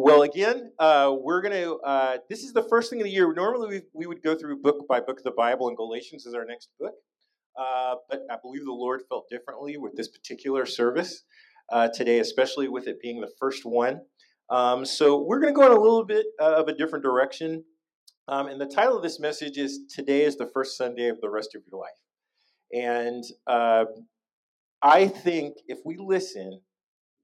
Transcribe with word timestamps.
Well, 0.00 0.22
again, 0.22 0.70
uh, 0.78 1.12
we're 1.20 1.40
going 1.42 1.60
to, 1.60 1.78
uh, 1.78 2.18
this 2.30 2.44
is 2.44 2.52
the 2.52 2.62
first 2.62 2.88
thing 2.88 3.00
of 3.00 3.04
the 3.04 3.10
year. 3.10 3.34
Normally, 3.34 3.68
we, 3.68 3.82
we 3.92 4.06
would 4.06 4.22
go 4.22 4.36
through 4.36 4.62
book 4.62 4.86
by 4.88 5.00
book 5.00 5.18
of 5.18 5.24
the 5.24 5.32
Bible, 5.32 5.66
and 5.66 5.76
Galatians 5.76 6.24
is 6.24 6.34
our 6.34 6.44
next 6.44 6.68
book. 6.78 6.94
Uh, 7.58 7.96
but 8.08 8.22
I 8.30 8.36
believe 8.40 8.64
the 8.64 8.70
Lord 8.70 9.02
felt 9.08 9.28
differently 9.28 9.76
with 9.76 9.96
this 9.96 10.06
particular 10.06 10.66
service 10.66 11.24
uh, 11.72 11.88
today, 11.92 12.20
especially 12.20 12.68
with 12.68 12.86
it 12.86 13.02
being 13.02 13.20
the 13.20 13.32
first 13.40 13.64
one. 13.64 14.02
Um, 14.50 14.86
so 14.86 15.20
we're 15.20 15.40
going 15.40 15.52
to 15.52 15.58
go 15.58 15.66
in 15.66 15.76
a 15.76 15.80
little 15.80 16.04
bit 16.04 16.26
uh, 16.40 16.54
of 16.54 16.68
a 16.68 16.74
different 16.74 17.04
direction. 17.04 17.64
Um, 18.28 18.46
and 18.46 18.60
the 18.60 18.66
title 18.66 18.96
of 18.96 19.02
this 19.02 19.18
message 19.18 19.58
is 19.58 19.80
Today 19.92 20.22
is 20.22 20.36
the 20.36 20.46
First 20.54 20.76
Sunday 20.76 21.08
of 21.08 21.20
the 21.20 21.28
Rest 21.28 21.56
of 21.56 21.62
Your 21.68 21.80
Life. 21.80 21.90
And 22.72 23.24
uh, 23.48 23.86
I 24.80 25.08
think 25.08 25.56
if 25.66 25.80
we 25.84 25.96
listen, 25.98 26.60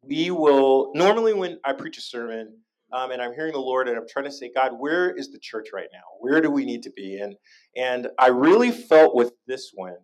we 0.06 0.30
will 0.30 0.92
normally 0.94 1.34
when 1.34 1.58
I 1.64 1.72
preach 1.72 1.98
a 1.98 2.02
sermon 2.02 2.58
um, 2.92 3.10
and 3.10 3.20
I'm 3.20 3.34
hearing 3.34 3.52
the 3.52 3.58
Lord 3.58 3.88
and 3.88 3.96
I'm 3.96 4.06
trying 4.08 4.26
to 4.26 4.30
say, 4.30 4.50
God, 4.54 4.72
where 4.78 5.10
is 5.10 5.32
the 5.32 5.38
church 5.38 5.68
right 5.72 5.88
now? 5.92 6.02
Where 6.20 6.40
do 6.40 6.50
we 6.50 6.64
need 6.64 6.82
to 6.84 6.90
be? 6.90 7.18
And 7.18 7.36
and 7.76 8.08
I 8.18 8.28
really 8.28 8.70
felt 8.70 9.14
with 9.14 9.32
this 9.46 9.72
one 9.74 9.96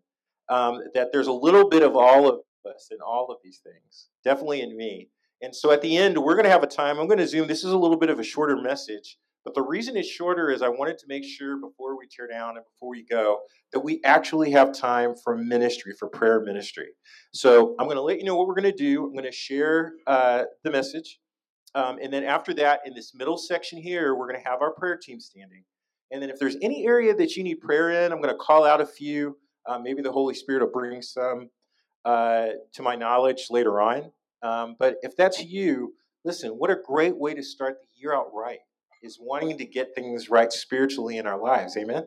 um, 0.49 0.83
that 0.95 1.13
there's 1.13 1.29
a 1.29 1.33
little 1.33 1.69
bit 1.69 1.83
of 1.83 1.97
all 1.97 2.29
of 2.29 2.41
us 2.67 2.89
in 2.91 2.99
all 3.05 3.31
of 3.31 3.39
these 3.45 3.61
things, 3.63 4.09
definitely 4.25 4.61
in 4.63 4.77
me. 4.77 5.09
And 5.43 5.55
so 5.55 5.71
at 5.71 5.81
the 5.81 5.97
end, 5.97 6.19
we're 6.19 6.35
going 6.35 6.45
to 6.45 6.51
have 6.51 6.63
a 6.63 6.67
time. 6.67 6.99
I'm 6.99 7.07
going 7.07 7.19
to 7.19 7.27
zoom. 7.27 7.49
This 7.49 7.65
is 7.65 7.73
a 7.73 7.79
little 7.79 7.97
bit 7.97 8.11
of 8.11 8.19
a 8.19 8.25
shorter 8.25 8.57
message, 8.57 9.17
but 9.45 9.55
the 9.55 9.63
reason 9.63 9.97
it's 9.97 10.09
shorter 10.09 10.51
is 10.51 10.63
I 10.63 10.69
wanted 10.69 10.99
to 10.99 11.07
make 11.09 11.25
sure 11.25 11.57
before 11.57 11.97
we 11.97 12.07
tear 12.07 12.27
down 12.27 12.57
and 12.57 12.65
before 12.65 12.91
we 12.91 13.05
go 13.05 13.41
that 13.73 13.81
we 13.81 14.01
actually 14.05 14.51
have 14.51 14.73
time 14.73 15.15
for 15.25 15.37
ministry, 15.37 15.95
for 15.99 16.09
prayer 16.09 16.41
ministry. 16.41 16.89
So 17.33 17.75
I'm 17.79 17.87
going 17.87 17.97
to 17.97 18.03
let 18.03 18.19
you 18.19 18.25
know 18.25 18.37
what 18.37 18.47
we're 18.47 18.55
going 18.55 18.71
to 18.71 18.77
do. 18.77 19.05
I'm 19.05 19.13
going 19.13 19.25
to 19.25 19.33
share 19.33 19.95
uh, 20.07 20.45
the 20.63 20.71
message. 20.71 21.19
Um, 21.75 21.99
and 22.03 22.13
then 22.13 22.25
after 22.25 22.53
that, 22.55 22.81
in 22.85 22.95
this 22.95 23.15
middle 23.15 23.39
section 23.39 23.81
here, 23.81 24.15
we're 24.15 24.27
going 24.27 24.43
to 24.43 24.49
have 24.49 24.61
our 24.61 24.73
prayer 24.75 24.99
team 25.01 25.21
standing. 25.21 25.65
And 26.11 26.21
then 26.21 26.29
if 26.29 26.39
there's 26.39 26.57
any 26.61 26.85
area 26.87 27.15
that 27.15 27.37
you 27.37 27.45
need 27.45 27.61
prayer 27.61 27.91
in, 28.05 28.13
I'm 28.13 28.21
going 28.21 28.35
to 28.35 28.39
call 28.39 28.65
out 28.65 28.81
a 28.81 28.87
few. 28.87 29.39
Uh, 29.67 29.79
maybe 29.79 30.03
the 30.03 30.13
Holy 30.13 30.35
Spirit 30.35 30.63
will 30.63 30.73
bring 30.73 31.01
some 31.01 31.49
uh, 32.05 32.49
to 32.73 32.83
my 32.83 32.97
knowledge 32.97 33.47
later 33.51 33.81
on. 33.81 34.11
Um, 34.43 34.75
but 34.79 34.97
if 35.03 35.17
that's 35.17 35.43
you, 35.45 35.95
listen, 36.25 36.51
what 36.51 36.71
a 36.71 36.77
great 36.85 37.17
way 37.17 37.35
to 37.35 37.43
start 37.43 37.77
the 37.81 38.01
year 38.01 38.15
out 38.15 38.31
right 38.35 38.59
is 39.03 39.19
wanting 39.21 39.59
to 39.59 39.65
get 39.65 39.95
things 39.95 40.31
right 40.31 40.53
spiritually 40.53 41.19
in 41.19 41.27
our 41.27 41.39
lives. 41.39 41.77
Amen? 41.77 42.05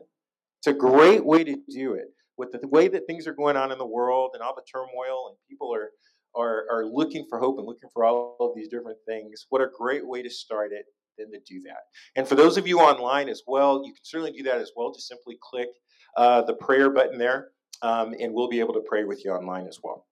It's 0.60 0.66
a 0.66 0.72
great 0.72 1.24
way 1.24 1.44
to 1.44 1.56
do 1.70 1.94
it. 1.94 2.06
With 2.36 2.52
the 2.52 2.66
way 2.68 2.88
that 2.88 3.06
things 3.06 3.26
are 3.26 3.34
going 3.34 3.56
on 3.56 3.70
in 3.70 3.78
the 3.78 3.86
world 3.86 4.30
and 4.34 4.42
all 4.42 4.54
the 4.54 4.62
turmoil, 4.62 5.28
and 5.28 5.36
people 5.48 5.72
are, 5.72 5.90
are, 6.34 6.64
are 6.70 6.84
looking 6.84 7.26
for 7.28 7.38
hope 7.38 7.58
and 7.58 7.66
looking 7.66 7.90
for 7.92 8.04
all 8.04 8.36
of 8.40 8.52
these 8.56 8.68
different 8.68 8.98
things, 9.06 9.46
what 9.50 9.60
a 9.60 9.68
great 9.78 10.06
way 10.06 10.22
to 10.22 10.30
start 10.30 10.72
it 10.72 10.86
than 11.18 11.30
to 11.30 11.38
do 11.46 11.60
that. 11.62 11.82
And 12.16 12.26
for 12.26 12.34
those 12.34 12.56
of 12.56 12.66
you 12.66 12.80
online 12.80 13.28
as 13.28 13.42
well, 13.46 13.82
you 13.84 13.92
can 13.92 14.02
certainly 14.02 14.32
do 14.32 14.42
that 14.44 14.58
as 14.58 14.72
well. 14.74 14.92
Just 14.92 15.06
simply 15.06 15.38
click 15.40 15.68
uh, 16.16 16.42
the 16.42 16.54
prayer 16.54 16.90
button 16.90 17.18
there, 17.18 17.50
um, 17.82 18.14
and 18.18 18.32
we'll 18.32 18.48
be 18.48 18.60
able 18.60 18.74
to 18.74 18.82
pray 18.88 19.04
with 19.04 19.24
you 19.24 19.30
online 19.30 19.66
as 19.66 19.78
well. 19.82 20.06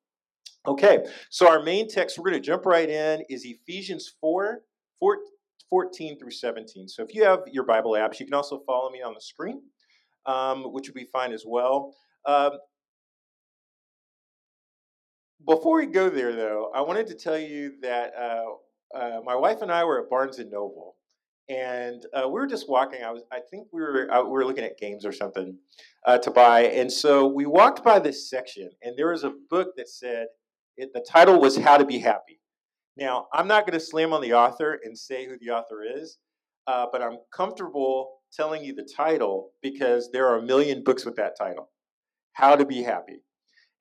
Okay, 0.67 1.05
so 1.29 1.49
our 1.49 1.61
main 1.61 1.89
text, 1.89 2.19
we're 2.19 2.31
going 2.31 2.41
to 2.41 2.47
jump 2.47 2.67
right 2.67 2.89
in, 2.89 3.25
is 3.29 3.45
Ephesians 3.45 4.15
4, 4.21 4.61
4 5.01 5.17
14 5.73 6.19
through 6.19 6.31
17. 6.31 6.87
So 6.87 7.03
if 7.03 7.15
you 7.15 7.25
have 7.25 7.45
your 7.51 7.65
Bible 7.65 7.93
apps, 7.93 8.21
you 8.21 8.27
can 8.27 8.35
also 8.35 8.61
follow 8.67 8.91
me 8.91 9.01
on 9.01 9.15
the 9.15 9.23
screen, 9.23 9.63
um, 10.27 10.65
which 10.65 10.87
would 10.87 10.95
be 10.95 11.07
fine 11.11 11.33
as 11.33 11.45
well. 11.47 11.95
Um, 12.27 12.51
before 15.47 15.79
we 15.79 15.87
go 15.87 16.11
there, 16.11 16.37
though, 16.37 16.71
I 16.75 16.83
wanted 16.83 17.07
to 17.07 17.15
tell 17.15 17.39
you 17.39 17.73
that 17.81 18.13
uh, 18.15 18.99
uh, 18.99 19.21
my 19.25 19.35
wife 19.35 19.63
and 19.63 19.73
I 19.73 19.83
were 19.85 20.03
at 20.03 20.11
Barnes 20.11 20.39
and 20.41 20.51
Noble, 20.51 20.97
and 21.49 22.05
uh, 22.13 22.27
we 22.27 22.35
were 22.35 22.47
just 22.47 22.69
walking. 22.69 23.03
I 23.03 23.11
was, 23.11 23.23
I 23.33 23.41
think 23.51 23.69
we 23.73 23.81
were, 23.81 24.11
we 24.25 24.31
were 24.31 24.45
looking 24.45 24.65
at 24.65 24.77
games 24.77 25.07
or 25.07 25.13
something 25.13 25.57
uh, 26.07 26.19
to 26.19 26.31
buy, 26.31 26.65
and 26.65 26.93
so 26.93 27.27
we 27.27 27.47
walked 27.47 27.83
by 27.83 27.99
this 27.99 28.29
section, 28.29 28.69
and 28.83 28.95
there 28.95 29.09
was 29.09 29.25
a 29.25 29.33
book 29.49 29.69
that 29.79 29.89
said 29.89 30.27
it, 30.77 30.91
the 30.93 31.05
title 31.11 31.41
was 31.41 31.57
"How 31.57 31.79
to 31.79 31.87
Be 31.87 31.99
Happy." 31.99 32.42
Now, 32.97 33.27
I'm 33.33 33.49
not 33.49 33.67
going 33.67 33.79
to 33.79 33.85
slam 33.85 34.13
on 34.13 34.21
the 34.21 34.35
author 34.35 34.79
and 34.85 34.97
say 34.97 35.27
who 35.27 35.39
the 35.39 35.51
author 35.51 35.83
is, 35.83 36.19
uh, 36.67 36.87
but 36.93 37.03
I'm 37.03 37.19
comfortable 37.35 38.19
telling 38.33 38.65
you 38.65 38.75
the 38.75 38.89
title 38.97 39.51
because 39.63 40.11
there 40.13 40.29
are 40.29 40.39
a 40.39 40.43
million 40.43 40.83
books 40.85 41.05
with 41.05 41.17
that 41.17 41.37
title 41.39 41.71
How 42.35 42.57
to 42.57 42.65
Be 42.65 42.83
Happy. 42.83 43.23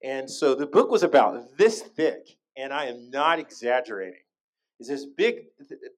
And 0.04 0.30
so 0.30 0.56
the 0.56 0.66
book 0.66 0.90
was 0.90 1.04
about 1.04 1.58
this 1.58 1.82
thick, 1.82 2.38
and 2.58 2.74
I 2.74 2.86
am 2.86 3.10
not 3.12 3.40
exaggerating. 3.40 4.22
It's 4.80 4.90
this 4.90 5.06
big, 5.06 5.44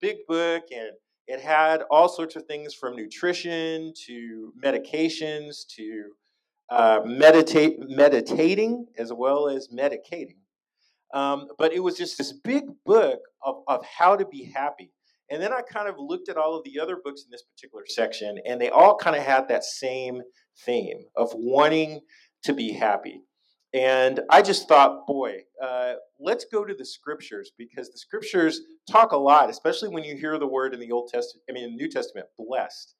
big 0.02 0.18
book, 0.28 0.64
and 0.76 0.90
it 1.28 1.40
had 1.40 1.84
all 1.90 2.10
sorts 2.10 2.36
of 2.36 2.46
things 2.46 2.74
from 2.74 2.96
nutrition 2.96 3.94
to 4.08 4.54
medications 4.62 5.66
to 5.78 6.12
uh, 6.70 7.00
meditate, 7.06 7.78
meditating 7.80 8.88
as 8.98 9.14
well 9.14 9.48
as 9.48 9.70
medicating. 9.70 10.38
Um, 11.14 11.48
but 11.60 11.74
it 11.74 11.80
was 11.80 11.96
just 11.96 12.18
this 12.18 12.34
big 12.34 12.64
book 12.86 13.20
of, 13.46 13.58
of 13.68 13.86
how 13.86 14.16
to 14.16 14.26
be 14.26 14.52
happy. 14.54 14.92
And 15.30 15.42
then 15.42 15.54
I 15.54 15.62
kind 15.62 15.88
of 15.88 15.96
looked 15.98 16.28
at 16.28 16.38
all 16.38 16.58
of 16.58 16.64
the 16.66 16.80
other 16.80 16.98
books 17.04 17.24
in 17.24 17.32
this 17.32 17.44
particular 17.44 17.86
section, 17.88 18.40
and 18.46 18.60
they 18.60 18.70
all 18.70 18.98
kind 18.98 19.16
of 19.16 19.24
had 19.24 19.48
that 19.48 19.64
same 19.64 20.22
theme 20.66 21.06
of 21.16 21.32
wanting 21.34 22.02
to 22.44 22.54
be 22.54 22.74
happy. 22.74 23.22
And 23.74 24.20
I 24.30 24.42
just 24.42 24.68
thought, 24.68 25.08
boy, 25.08 25.38
uh, 25.64 25.94
let's 26.20 26.46
go 26.46 26.64
to 26.66 26.76
the 26.76 26.86
scriptures 26.86 27.52
because 27.58 27.90
the 27.90 27.98
scriptures 27.98 28.62
talk 28.90 29.12
a 29.12 29.18
lot, 29.18 29.50
especially 29.50 29.90
when 29.90 30.04
you 30.04 30.16
hear 30.16 30.38
the 30.38 30.48
word 30.48 30.74
in 30.74 30.80
the 30.80 30.92
Old 30.92 31.10
Testament, 31.12 31.44
I 31.50 31.54
mean, 31.54 31.72
the 31.72 31.76
New 31.76 31.90
Testament, 31.90 32.28
blessed. 32.38 32.96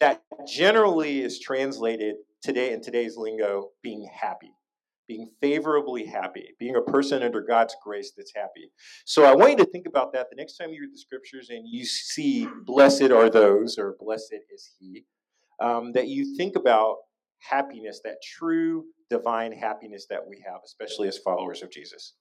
That 0.00 0.22
generally 0.46 1.22
is 1.22 1.38
translated 1.38 2.16
today 2.42 2.72
in 2.72 2.82
today's 2.82 3.16
lingo, 3.16 3.68
being 3.82 4.06
happy 4.12 4.52
being 5.08 5.30
favorably 5.40 6.04
happy, 6.04 6.54
being 6.58 6.76
a 6.76 6.80
person 6.82 7.22
under 7.22 7.40
God's 7.40 7.74
grace 7.82 8.12
that's 8.16 8.32
happy. 8.34 8.70
So 9.04 9.24
I 9.24 9.34
want 9.34 9.52
you 9.52 9.56
to 9.64 9.70
think 9.70 9.86
about 9.86 10.12
that 10.12 10.28
the 10.30 10.36
next 10.36 10.56
time 10.56 10.70
you 10.70 10.82
read 10.82 10.92
the 10.92 10.98
scriptures 10.98 11.50
and 11.50 11.66
you 11.68 11.84
see, 11.84 12.48
blessed 12.64 13.10
are 13.10 13.30
those, 13.30 13.78
or 13.78 13.96
blessed 13.98 14.36
is 14.52 14.70
he, 14.78 15.04
um, 15.60 15.92
that 15.92 16.08
you 16.08 16.36
think 16.36 16.56
about 16.56 16.96
happiness, 17.40 18.00
that 18.04 18.22
true 18.22 18.84
divine 19.10 19.52
happiness 19.52 20.06
that 20.08 20.26
we 20.26 20.42
have, 20.46 20.60
especially 20.64 21.08
as 21.08 21.18
followers 21.18 21.62
of 21.62 21.70
Jesus. 21.70 22.14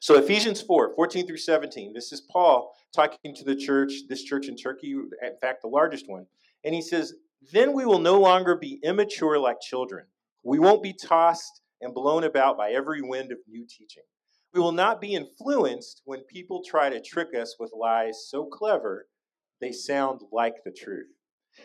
So 0.00 0.16
Ephesians 0.16 0.60
4, 0.60 0.94
14 0.94 1.26
through 1.26 1.36
17, 1.36 1.92
this 1.92 2.12
is 2.12 2.22
Paul 2.22 2.72
talking 2.94 3.34
to 3.34 3.44
the 3.44 3.54
church, 3.54 3.92
this 4.08 4.22
church 4.22 4.48
in 4.48 4.56
Turkey, 4.56 4.92
in 4.92 5.36
fact, 5.40 5.62
the 5.62 5.68
largest 5.68 6.08
one. 6.08 6.26
And 6.64 6.74
he 6.74 6.82
says, 6.82 7.14
Then 7.52 7.72
we 7.72 7.86
will 7.86 7.98
no 7.98 8.20
longer 8.20 8.56
be 8.56 8.80
immature 8.82 9.38
like 9.38 9.60
children. 9.60 10.06
We 10.42 10.58
won't 10.58 10.82
be 10.82 10.92
tossed 10.92 11.62
and 11.80 11.94
blown 11.94 12.24
about 12.24 12.56
by 12.56 12.70
every 12.70 13.02
wind 13.02 13.32
of 13.32 13.38
new 13.48 13.66
teaching. 13.66 14.02
We 14.52 14.60
will 14.60 14.72
not 14.72 15.00
be 15.00 15.14
influenced 15.14 16.02
when 16.04 16.24
people 16.24 16.62
try 16.64 16.90
to 16.90 17.00
trick 17.00 17.34
us 17.34 17.56
with 17.58 17.72
lies 17.72 18.26
so 18.28 18.46
clever 18.46 19.06
they 19.60 19.72
sound 19.72 20.22
like 20.32 20.64
the 20.64 20.72
truth. 20.72 21.06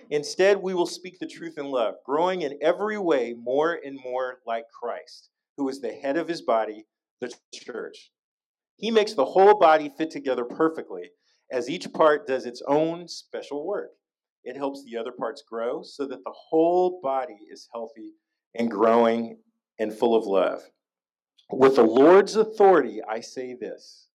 Instead, 0.10 0.62
we 0.62 0.74
will 0.74 0.86
speak 0.86 1.18
the 1.20 1.28
truth 1.28 1.58
in 1.58 1.66
love, 1.66 1.96
growing 2.06 2.42
in 2.42 2.58
every 2.62 2.98
way 2.98 3.34
more 3.38 3.80
and 3.86 3.98
more 4.04 4.40
like 4.46 4.66
Christ, 4.70 5.30
who 5.58 5.70
is 5.70 5.80
the 5.80 5.94
head 5.94 6.18
of 6.18 6.28
his 6.28 6.42
body, 6.42 6.86
the 7.22 7.32
church. 7.54 8.12
He 8.78 8.92
makes 8.92 9.14
the 9.14 9.26
whole 9.26 9.58
body 9.58 9.92
fit 9.98 10.12
together 10.12 10.44
perfectly, 10.44 11.12
as 11.52 11.70
each 11.70 11.92
part 11.94 12.28
does 12.28 12.46
its 12.46 12.62
own 12.68 13.08
special 13.08 13.66
work. 13.66 13.92
It 14.44 14.58
helps 14.58 14.84
the 14.84 14.98
other 14.98 15.12
parts 15.12 15.44
grow 15.48 15.82
so 15.82 16.06
that 16.08 16.24
the 16.24 16.34
whole 16.36 17.00
body 17.02 17.38
is 17.52 17.70
healthy 17.74 18.14
and 18.54 18.70
growing 18.70 19.38
and 19.80 19.94
full 19.94 20.16
of 20.16 20.26
love. 20.26 20.62
With 21.52 21.76
the 21.76 21.84
Lord's 21.84 22.36
authority, 22.36 23.02
I 23.08 23.20
say 23.20 23.54
this 23.54 24.08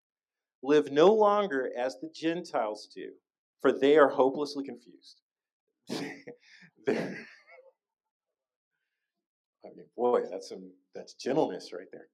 live 0.61 0.91
no 0.91 1.13
longer 1.13 1.69
as 1.77 1.95
the 1.99 2.09
Gentiles 2.13 2.89
do, 2.93 3.11
for 3.61 3.71
they 3.71 3.97
are 3.97 4.09
hopelessly 4.09 4.65
confused. 4.65 5.21
I 6.89 7.15
mean, 9.75 9.85
boy, 9.95 10.23
that's 10.29 10.49
some 10.49 10.71
that's 10.95 11.13
gentleness 11.13 11.71
right 11.73 11.87
there. 11.91 12.07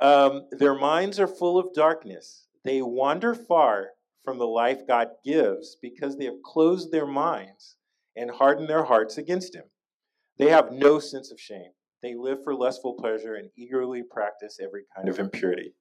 Um, 0.00 0.46
their 0.52 0.74
minds 0.74 1.18
are 1.18 1.26
full 1.26 1.58
of 1.58 1.74
darkness. 1.74 2.46
They 2.64 2.82
wander 2.82 3.34
far 3.34 3.88
from 4.24 4.38
the 4.38 4.46
life 4.46 4.86
God 4.86 5.08
gives 5.24 5.76
because 5.80 6.16
they 6.16 6.26
have 6.26 6.42
closed 6.44 6.92
their 6.92 7.06
minds 7.06 7.76
and 8.16 8.30
hardened 8.30 8.68
their 8.68 8.84
hearts 8.84 9.18
against 9.18 9.54
Him. 9.54 9.64
They 10.38 10.50
have 10.50 10.70
no 10.70 10.98
sense 10.98 11.32
of 11.32 11.40
shame. 11.40 11.72
They 12.02 12.14
live 12.14 12.38
for 12.44 12.54
lustful 12.54 12.94
pleasure 12.94 13.34
and 13.34 13.50
eagerly 13.56 14.02
practice 14.02 14.58
every 14.62 14.84
kind 14.94 15.08
of 15.08 15.18
impurity. 15.18 15.74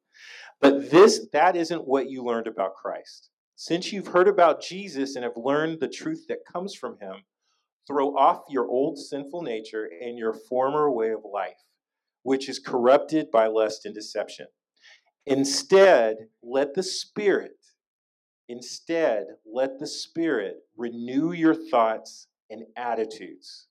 But 0.59 0.89
this, 0.89 1.27
that 1.33 1.55
isn't 1.55 1.87
what 1.87 2.09
you 2.09 2.23
learned 2.23 2.47
about 2.47 2.75
Christ. 2.75 3.29
Since 3.55 3.91
you've 3.91 4.07
heard 4.07 4.27
about 4.27 4.61
Jesus 4.61 5.15
and 5.15 5.23
have 5.23 5.37
learned 5.37 5.79
the 5.79 5.87
truth 5.87 6.25
that 6.27 6.45
comes 6.51 6.75
from 6.75 6.97
him, 6.99 7.23
throw 7.87 8.15
off 8.15 8.41
your 8.49 8.67
old 8.67 8.97
sinful 8.97 9.43
nature 9.43 9.87
and 10.01 10.17
your 10.17 10.33
former 10.33 10.91
way 10.91 11.11
of 11.11 11.21
life, 11.31 11.63
which 12.23 12.49
is 12.49 12.59
corrupted 12.59 13.31
by 13.31 13.47
lust 13.47 13.85
and 13.85 13.93
deception. 13.95 14.47
Instead, 15.25 16.17
let 16.41 16.73
the 16.73 16.83
Spirit 16.83 17.57
Instead, 18.49 19.25
let 19.45 19.77
the 19.79 19.87
Spirit 19.87 20.55
renew 20.77 21.33
your 21.33 21.53
thoughts 21.53 22.27
and 22.49 22.63
attitudes. 22.77 23.66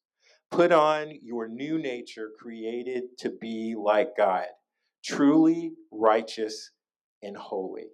Put 0.56 0.72
on 0.72 1.12
your 1.22 1.48
new 1.48 1.76
nature 1.76 2.30
created 2.40 3.18
to 3.18 3.28
be 3.28 3.74
like 3.78 4.16
God, 4.16 4.46
truly 5.04 5.72
righteous 5.92 6.70
and 7.22 7.36
holy. 7.36 7.88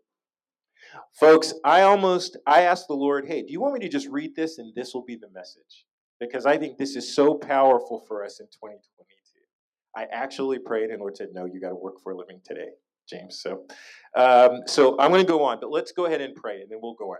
Folks, 1.19 1.55
I 1.65 1.83
almost 1.83 2.37
I 2.47 2.63
asked 2.63 2.87
the 2.87 2.95
Lord, 2.95 3.27
"Hey, 3.27 3.43
do 3.43 3.53
you 3.53 3.61
want 3.61 3.75
me 3.75 3.81
to 3.81 3.89
just 3.89 4.07
read 4.07 4.37
this 4.37 4.59
and 4.59 4.73
this 4.77 4.95
will 4.95 5.05
be 5.05 5.17
the 5.17 5.29
message?" 5.31 5.87
Because 6.21 6.47
I 6.47 6.57
think 6.57 6.79
this 6.79 6.95
is 6.95 7.13
so 7.13 7.35
powerful 7.35 7.99
for 8.07 8.25
us 8.25 8.39
in 8.39 8.47
2022. 8.47 9.41
I 9.97 10.05
actually 10.13 10.61
prayed 10.61 10.91
and 10.91 11.01
Lord 11.01 11.17
said, 11.17 11.31
"No, 11.33 11.47
you 11.47 11.61
got 11.61 11.71
to 11.71 11.75
work 11.75 12.01
for 12.01 12.13
a 12.13 12.17
living 12.17 12.41
today." 12.45 12.69
James. 13.09 13.41
So, 13.41 13.67
um, 14.15 14.61
so 14.69 14.97
I'm 15.01 15.11
going 15.11 15.27
to 15.27 15.29
go 15.29 15.43
on, 15.43 15.59
but 15.61 15.73
let's 15.73 15.91
go 15.91 16.05
ahead 16.05 16.21
and 16.21 16.33
pray, 16.37 16.61
and 16.61 16.71
then 16.71 16.79
we'll 16.81 16.95
go 16.95 17.11
on. 17.11 17.19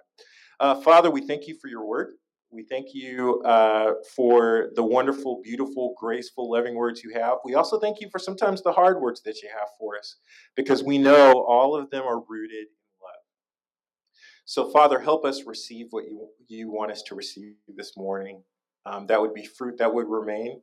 Uh, 0.61 0.81
Father, 0.83 1.11
we 1.11 1.27
thank 1.27 1.49
you 1.49 1.57
for 1.61 1.67
your 1.67 1.85
word. 1.85 2.15
We 2.53 2.65
thank 2.65 2.89
you 2.93 3.41
uh, 3.47 3.93
for 4.15 4.69
the 4.75 4.83
wonderful, 4.83 5.41
beautiful, 5.43 5.95
graceful, 5.99 6.51
loving 6.51 6.75
words 6.75 7.03
you 7.03 7.15
have. 7.15 7.39
We 7.47 7.55
also 7.55 7.81
thank 7.81 8.01
you 8.01 8.11
for 8.11 8.19
sometimes 8.19 8.63
the 8.63 8.73
hard 8.73 9.01
words 9.01 9.23
that 9.23 9.43
you 9.43 9.49
have 9.49 9.69
for 9.79 9.97
us, 9.97 10.17
because 10.55 10.85
we 10.85 10.99
know 10.99 11.33
all 11.49 11.75
of 11.75 11.89
them 11.91 12.03
are 12.03 12.21
rooted 12.29 12.67
in 12.67 12.93
love. 13.03 13.23
So, 14.45 14.71
Father, 14.71 15.01
help 15.01 15.25
us 15.25 15.45
receive 15.47 15.87
what 15.91 16.05
you, 16.05 16.29
you 16.47 16.71
want 16.71 16.93
us 16.93 17.03
to 17.05 17.15
receive 17.15 17.55
this 17.75 17.97
morning. 17.97 18.43
Um, 18.85 19.07
that 19.07 19.21
would 19.21 19.33
be 19.33 19.47
fruit 19.47 19.79
that 19.79 19.95
would 19.95 20.09
remain 20.09 20.61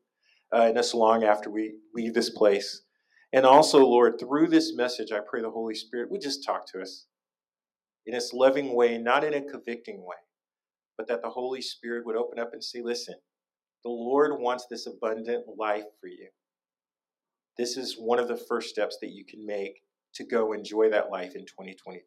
uh, 0.55 0.67
in 0.69 0.77
us 0.77 0.93
long 0.93 1.23
after 1.23 1.49
we 1.49 1.73
leave 1.95 2.13
this 2.13 2.29
place. 2.29 2.83
And 3.33 3.45
also, 3.45 3.79
Lord, 3.79 4.19
through 4.19 4.49
this 4.49 4.75
message, 4.75 5.11
I 5.11 5.21
pray 5.27 5.41
the 5.41 5.49
Holy 5.49 5.75
Spirit 5.75 6.11
would 6.11 6.21
just 6.21 6.45
talk 6.45 6.67
to 6.71 6.81
us 6.81 7.07
in 8.05 8.13
its 8.13 8.31
loving 8.31 8.75
way, 8.75 8.97
not 8.97 9.23
in 9.23 9.33
a 9.33 9.41
convicting 9.41 10.03
way, 10.05 10.17
but 10.99 11.07
that 11.07 11.21
the 11.21 11.29
Holy 11.29 11.61
Spirit 11.61 12.05
would 12.05 12.17
open 12.17 12.39
up 12.39 12.49
and 12.51 12.61
say, 12.61 12.81
listen, 12.83 13.15
the 13.85 13.89
Lord 13.89 14.37
wants 14.37 14.65
this 14.69 14.85
abundant 14.85 15.45
life 15.57 15.85
for 16.01 16.07
you. 16.07 16.27
This 17.57 17.77
is 17.77 17.95
one 17.97 18.19
of 18.19 18.27
the 18.27 18.35
first 18.35 18.67
steps 18.67 18.97
that 18.99 19.11
you 19.11 19.23
can 19.23 19.45
make 19.45 19.79
to 20.15 20.25
go 20.25 20.51
enjoy 20.51 20.89
that 20.89 21.09
life 21.09 21.35
in 21.35 21.45
2022. 21.45 22.01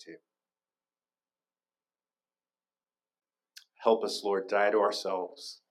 Help 3.83 4.05
us, 4.05 4.21
Lord, 4.23 4.47
die 4.47 4.71
to 4.71 4.81
ourselves. 4.81 5.63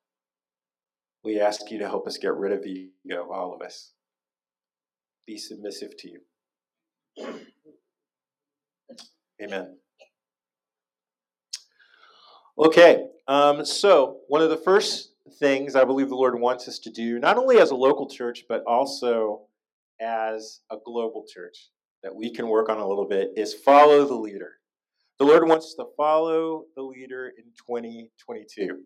We 1.23 1.39
ask 1.39 1.69
you 1.69 1.77
to 1.77 1.87
help 1.87 2.07
us 2.07 2.17
get 2.17 2.33
rid 2.33 2.51
of 2.51 2.65
ego, 2.65 3.29
all 3.31 3.53
of 3.53 3.61
us 3.61 3.91
be 5.27 5.37
submissive 5.37 5.91
to 5.95 6.09
you. 6.09 6.21
Amen. 9.43 9.77
Okay, 12.61 13.07
um, 13.27 13.65
so 13.65 14.19
one 14.27 14.43
of 14.43 14.51
the 14.51 14.57
first 14.57 15.13
things 15.39 15.75
I 15.75 15.83
believe 15.83 16.09
the 16.09 16.15
Lord 16.15 16.39
wants 16.39 16.67
us 16.67 16.77
to 16.79 16.91
do, 16.91 17.17
not 17.17 17.37
only 17.37 17.57
as 17.57 17.71
a 17.71 17.75
local 17.75 18.07
church, 18.07 18.43
but 18.47 18.63
also 18.67 19.41
as 19.99 20.59
a 20.69 20.77
global 20.85 21.25
church 21.27 21.69
that 22.03 22.13
we 22.13 22.31
can 22.31 22.47
work 22.47 22.69
on 22.69 22.77
a 22.77 22.87
little 22.87 23.07
bit, 23.07 23.31
is 23.35 23.55
follow 23.55 24.05
the 24.05 24.13
leader. 24.13 24.59
The 25.17 25.25
Lord 25.25 25.47
wants 25.47 25.65
us 25.67 25.73
to 25.79 25.85
follow 25.97 26.65
the 26.75 26.83
leader 26.83 27.31
in 27.35 27.45
2022. 27.67 28.77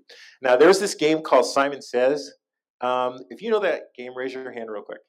Now, 0.42 0.56
there's 0.56 0.80
this 0.80 0.96
game 0.96 1.22
called 1.22 1.46
Simon 1.46 1.82
Says. 1.82 2.32
Um, 2.80 3.20
if 3.30 3.42
you 3.42 3.52
know 3.52 3.60
that 3.60 3.94
game, 3.94 4.16
raise 4.16 4.34
your 4.34 4.54
hand 4.54 4.72
real 4.72 4.84
quick. 4.84 5.02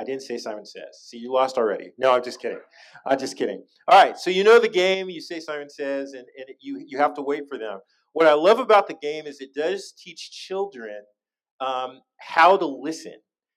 I 0.00 0.04
didn't 0.04 0.22
say 0.22 0.38
Simon 0.38 0.64
Says. 0.64 0.98
See, 1.02 1.18
you 1.18 1.30
lost 1.30 1.58
already. 1.58 1.92
No, 1.98 2.14
I'm 2.14 2.24
just 2.24 2.40
kidding. 2.40 2.60
I'm 3.04 3.18
just 3.18 3.36
kidding. 3.36 3.62
All 3.86 4.02
right, 4.02 4.16
so 4.18 4.30
you 4.30 4.42
know 4.42 4.58
the 4.58 4.68
game. 4.68 5.10
You 5.10 5.20
say 5.20 5.40
Simon 5.40 5.68
Says, 5.68 6.14
and, 6.14 6.24
and 6.38 6.56
you, 6.58 6.82
you 6.86 6.96
have 6.96 7.12
to 7.14 7.22
wait 7.22 7.44
for 7.50 7.58
them. 7.58 7.80
What 8.14 8.26
I 8.26 8.32
love 8.32 8.58
about 8.58 8.88
the 8.88 8.94
game 8.94 9.26
is 9.26 9.40
it 9.40 9.54
does 9.54 9.92
teach 9.92 10.30
children 10.30 11.02
um, 11.60 12.00
how 12.18 12.56
to 12.56 12.64
listen. 12.64 13.16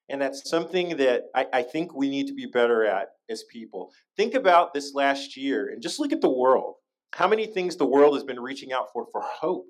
And 0.10 0.22
that's 0.22 0.50
something 0.50 0.98
that 0.98 1.24
I, 1.34 1.46
I 1.54 1.62
think 1.64 1.96
we 1.96 2.10
need 2.10 2.28
to 2.28 2.34
be 2.34 2.46
better 2.46 2.86
at 2.86 3.08
as 3.30 3.46
people. 3.50 3.92
Think 4.18 4.34
about 4.34 4.74
this 4.74 4.94
last 4.94 5.38
year 5.38 5.70
and 5.70 5.82
just 5.82 6.00
look 6.00 6.12
at 6.12 6.20
the 6.20 6.30
world. 6.30 6.76
How 7.14 7.28
many 7.28 7.48
things 7.48 7.78
the 7.78 7.86
world 7.86 8.16
has 8.16 8.24
been 8.24 8.40
reaching 8.40 8.74
out 8.74 8.88
for 8.92 9.06
for 9.12 9.22
hope, 9.22 9.66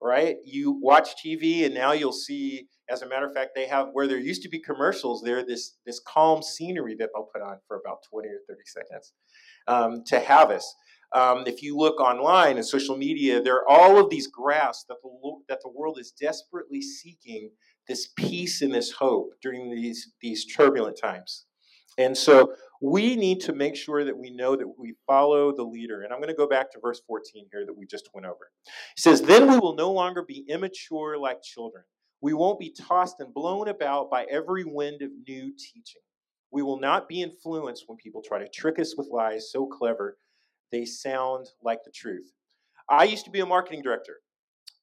right? 0.00 0.36
You 0.44 0.78
watch 0.80 1.10
TV 1.24 1.64
and 1.64 1.74
now 1.74 1.92
you'll 1.92 2.12
see 2.12 2.68
as 2.88 3.02
a 3.02 3.08
matter 3.08 3.26
of 3.26 3.34
fact, 3.34 3.50
they 3.54 3.66
have 3.66 3.88
where 3.92 4.06
there 4.06 4.18
used 4.18 4.42
to 4.42 4.48
be 4.48 4.58
commercials, 4.58 5.22
there 5.22 5.44
this 5.44 5.76
this 5.84 6.00
calm 6.00 6.42
scenery 6.42 6.94
that 6.96 7.10
they'll 7.14 7.28
put 7.32 7.42
on 7.42 7.58
for 7.66 7.80
about 7.80 7.98
20 8.10 8.28
or 8.28 8.40
30 8.48 8.60
seconds 8.66 9.12
um, 9.66 10.04
to 10.06 10.20
have 10.20 10.50
us. 10.50 10.74
Um, 11.12 11.44
if 11.46 11.62
you 11.62 11.76
look 11.76 12.00
online 12.00 12.56
and 12.56 12.66
social 12.66 12.96
media, 12.96 13.40
there 13.40 13.56
are 13.56 13.68
all 13.68 13.98
of 13.98 14.10
these 14.10 14.26
graphs 14.26 14.84
that 14.88 14.96
the 15.02 15.10
that 15.48 15.60
the 15.62 15.70
world 15.70 15.98
is 16.00 16.12
desperately 16.12 16.82
seeking 16.82 17.50
this 17.88 18.08
peace 18.16 18.62
and 18.62 18.74
this 18.74 18.92
hope 18.92 19.30
during 19.42 19.74
these 19.74 20.12
these 20.20 20.44
turbulent 20.44 20.98
times. 21.00 21.46
And 21.98 22.16
so 22.16 22.52
we 22.82 23.16
need 23.16 23.40
to 23.40 23.52
make 23.52 23.76
sure 23.76 24.04
that 24.04 24.16
we 24.16 24.30
know 24.30 24.56
that 24.56 24.68
we 24.78 24.94
follow 25.06 25.54
the 25.54 25.62
leader. 25.62 26.02
And 26.02 26.12
I'm 26.12 26.18
going 26.18 26.28
to 26.28 26.34
go 26.34 26.48
back 26.48 26.70
to 26.72 26.80
verse 26.80 27.00
14 27.06 27.46
here 27.52 27.64
that 27.66 27.76
we 27.76 27.86
just 27.86 28.08
went 28.12 28.26
over. 28.26 28.50
He 28.96 29.00
says, 29.00 29.22
Then 29.22 29.50
we 29.50 29.58
will 29.58 29.74
no 29.74 29.90
longer 29.90 30.22
be 30.22 30.44
immature 30.48 31.16
like 31.18 31.42
children 31.42 31.84
we 32.20 32.32
won't 32.32 32.58
be 32.58 32.70
tossed 32.70 33.20
and 33.20 33.32
blown 33.32 33.68
about 33.68 34.10
by 34.10 34.26
every 34.30 34.64
wind 34.64 35.02
of 35.02 35.10
new 35.28 35.52
teaching. 35.56 36.02
We 36.50 36.62
will 36.62 36.80
not 36.80 37.08
be 37.08 37.22
influenced 37.22 37.84
when 37.86 37.98
people 37.98 38.22
try 38.22 38.38
to 38.38 38.48
trick 38.48 38.78
us 38.78 38.96
with 38.96 39.08
lies 39.12 39.50
so 39.50 39.66
clever 39.66 40.18
they 40.72 40.84
sound 40.84 41.46
like 41.62 41.84
the 41.84 41.92
truth. 41.92 42.32
I 42.90 43.04
used 43.04 43.24
to 43.26 43.30
be 43.30 43.40
a 43.40 43.46
marketing 43.46 43.82
director 43.82 44.16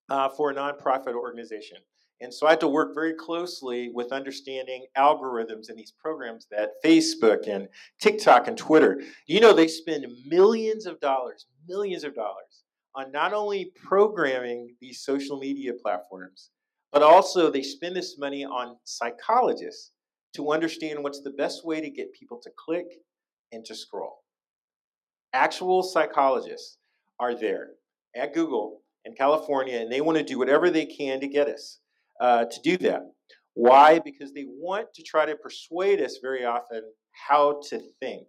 uh, 0.09 0.29
for 0.29 0.51
a 0.51 0.55
nonprofit 0.55 1.13
organization. 1.13 1.77
And 2.23 2.33
so 2.33 2.47
I 2.47 2.51
had 2.51 2.61
to 2.61 2.69
work 2.69 2.95
very 2.95 3.13
closely 3.13 3.91
with 3.93 4.13
understanding 4.13 4.85
algorithms 4.97 5.69
in 5.69 5.75
these 5.75 5.91
programs 5.91 6.47
that 6.51 6.71
Facebook 6.83 7.49
and 7.49 7.67
TikTok 8.01 8.47
and 8.47 8.57
Twitter, 8.57 9.01
you 9.27 9.41
know, 9.41 9.51
they 9.51 9.67
spend 9.67 10.05
millions 10.25 10.85
of 10.85 11.01
dollars, 11.01 11.47
millions 11.67 12.05
of 12.05 12.15
dollars 12.15 12.63
on 12.95 13.11
not 13.11 13.33
only 13.33 13.73
programming 13.75 14.73
these 14.79 15.03
social 15.03 15.37
media 15.37 15.73
platforms, 15.73 16.51
but 16.93 17.03
also, 17.03 17.49
they 17.49 17.63
spend 17.63 17.95
this 17.95 18.17
money 18.17 18.45
on 18.45 18.77
psychologists 18.85 19.91
to 20.35 20.51
understand 20.51 21.03
what's 21.03 21.21
the 21.23 21.31
best 21.31 21.65
way 21.65 21.81
to 21.81 21.89
get 21.89 22.13
people 22.13 22.39
to 22.41 22.51
click 22.55 22.85
and 23.51 23.65
to 23.65 23.75
scroll. 23.75 24.19
Actual 25.33 25.83
psychologists 25.83 26.77
are 27.19 27.35
there 27.35 27.71
at 28.15 28.33
Google 28.33 28.81
in 29.05 29.13
California, 29.13 29.79
and 29.79 29.91
they 29.91 30.01
want 30.01 30.17
to 30.17 30.23
do 30.23 30.37
whatever 30.37 30.69
they 30.69 30.85
can 30.85 31.19
to 31.19 31.27
get 31.27 31.49
us 31.49 31.79
uh, 32.23 32.45
to 32.45 32.61
do 32.63 32.77
that. 32.77 33.01
Why? 33.53 33.99
Because 33.99 34.33
they 34.33 34.45
want 34.47 34.87
to 34.95 35.03
try 35.03 35.25
to 35.25 35.35
persuade 35.35 36.01
us 36.01 36.17
very 36.21 36.45
often 36.45 36.81
how 37.27 37.61
to 37.69 37.79
think. 37.99 38.27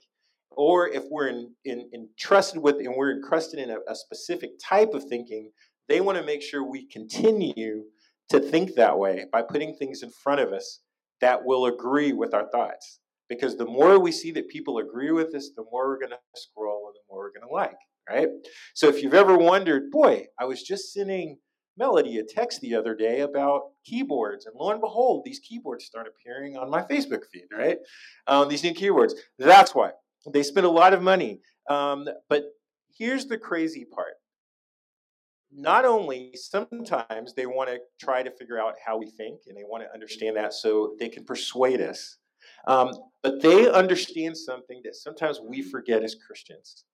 Or 0.51 0.89
if 0.89 1.05
we're 1.11 1.29
in, 1.29 1.55
in, 1.65 1.89
entrusted 1.95 2.61
with 2.61 2.77
and 2.77 2.95
we're 2.97 3.13
encrusted 3.13 3.61
in 3.61 3.71
a, 3.71 3.79
a 3.89 3.95
specific 3.95 4.51
type 4.63 4.95
of 4.95 5.05
thinking, 5.05 5.51
they 5.89 6.01
want 6.01 6.19
to 6.19 6.25
make 6.25 6.43
sure 6.43 6.63
we 6.63 6.87
continue 6.89 7.85
to 8.31 8.41
think 8.41 8.75
that 8.75 8.99
way 8.99 9.27
by 9.33 9.43
putting 9.43 9.75
things 9.77 10.03
in 10.03 10.11
front 10.11 10.41
of 10.41 10.53
us 10.53 10.81
that 11.21 11.45
will 11.45 11.67
agree 11.67 12.13
with 12.13 12.35
our 12.35 12.49
thoughts. 12.51 12.99
Because 13.29 13.57
the 13.57 13.65
more 13.65 13.99
we 13.99 14.13
see 14.13 14.33
that 14.33 14.49
people 14.49 14.79
agree 14.79 15.13
with 15.13 15.35
us, 15.35 15.51
the 15.57 15.65
more 15.71 15.89
we're 15.89 15.99
going 15.99 16.11
to 16.11 16.19
scroll 16.37 16.89
and 16.89 16.95
the 16.95 17.01
more 17.09 17.21
we're 17.21 17.41
going 17.41 17.49
to 17.49 17.55
like, 17.55 17.79
right? 18.09 18.29
So 18.75 18.89
if 18.89 19.03
you've 19.03 19.15
ever 19.15 19.37
wondered, 19.39 19.91
boy, 19.91 20.27
I 20.39 20.45
was 20.45 20.63
just 20.63 20.93
sending 20.93 21.39
Melody 21.77 22.19
a 22.19 22.25
text 22.25 22.61
the 22.61 22.75
other 22.75 22.95
day 22.95 23.21
about 23.21 23.71
keyboards, 23.85 24.47
and 24.47 24.55
lo 24.55 24.71
and 24.71 24.81
behold, 24.81 25.25
these 25.25 25.41
keyboards 25.41 25.85
start 25.85 26.07
appearing 26.07 26.57
on 26.57 26.71
my 26.71 26.83
Facebook 26.83 27.25
feed, 27.33 27.47
right? 27.53 27.79
Um, 28.27 28.49
these 28.49 28.63
new 28.63 28.75
keyboards. 28.75 29.15
That's 29.39 29.75
why 29.75 29.91
they 30.33 30.43
spend 30.43 30.67
a 30.67 30.71
lot 30.71 30.93
of 30.93 31.03
money. 31.03 31.41
Um, 31.69 32.09
but 32.29 32.45
here's 32.97 33.27
the 33.27 33.39
crazy 33.39 33.85
part 33.85 34.15
not 35.57 35.85
only 35.85 36.35
sometimes 36.35 37.35
they 37.35 37.47
want 37.47 37.71
to 37.71 37.79
try 38.01 38.23
to 38.23 38.31
figure 38.33 38.59
out 38.59 38.75
how 38.85 38.99
we 38.99 39.07
think 39.07 39.43
and 39.47 39.57
they 39.57 39.63
want 39.63 39.83
to 39.83 39.93
understand 39.93 40.37
that 40.37 40.53
so 40.53 40.97
they 40.99 41.09
can 41.09 41.25
persuade 41.25 41.81
us 41.81 42.19
um, 42.67 42.91
but 43.23 43.41
they 43.41 43.71
understand 43.71 44.37
something 44.37 44.81
that 44.85 44.97
sometimes 44.97 45.41
we 45.41 45.63
forget 45.63 46.03
as 46.03 46.17
christians 46.27 46.85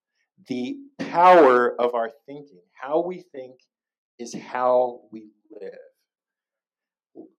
the 0.46 0.76
power 0.98 1.80
of 1.80 1.94
our 1.94 2.10
thinking 2.26 2.60
how 2.72 3.00
we 3.00 3.24
think 3.32 3.54
is 4.20 4.34
how 4.34 5.00
we 5.10 5.30
live. 5.50 5.72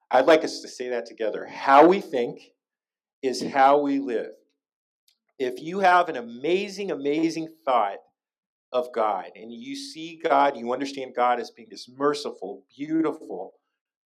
I'd 0.10 0.26
like 0.26 0.44
us 0.44 0.60
to 0.62 0.68
say 0.68 0.90
that 0.90 1.06
together. 1.06 1.46
How 1.46 1.88
we 1.88 2.02
think 2.02 2.40
is 3.24 3.42
how 3.42 3.80
we 3.80 4.00
live. 4.00 4.32
If 5.40 5.62
you 5.62 5.80
have 5.80 6.10
an 6.10 6.18
amazing 6.18 6.92
amazing 6.92 7.48
thought 7.66 7.98
of 8.74 8.88
God 8.94 9.26
and 9.36 9.54
you 9.54 9.76
see 9.76 10.20
God, 10.24 10.58
you 10.58 10.74
understand 10.74 11.14
God 11.16 11.40
as 11.40 11.52
being 11.52 11.70
this 11.70 11.90
merciful, 11.98 12.64
beautiful, 12.76 13.54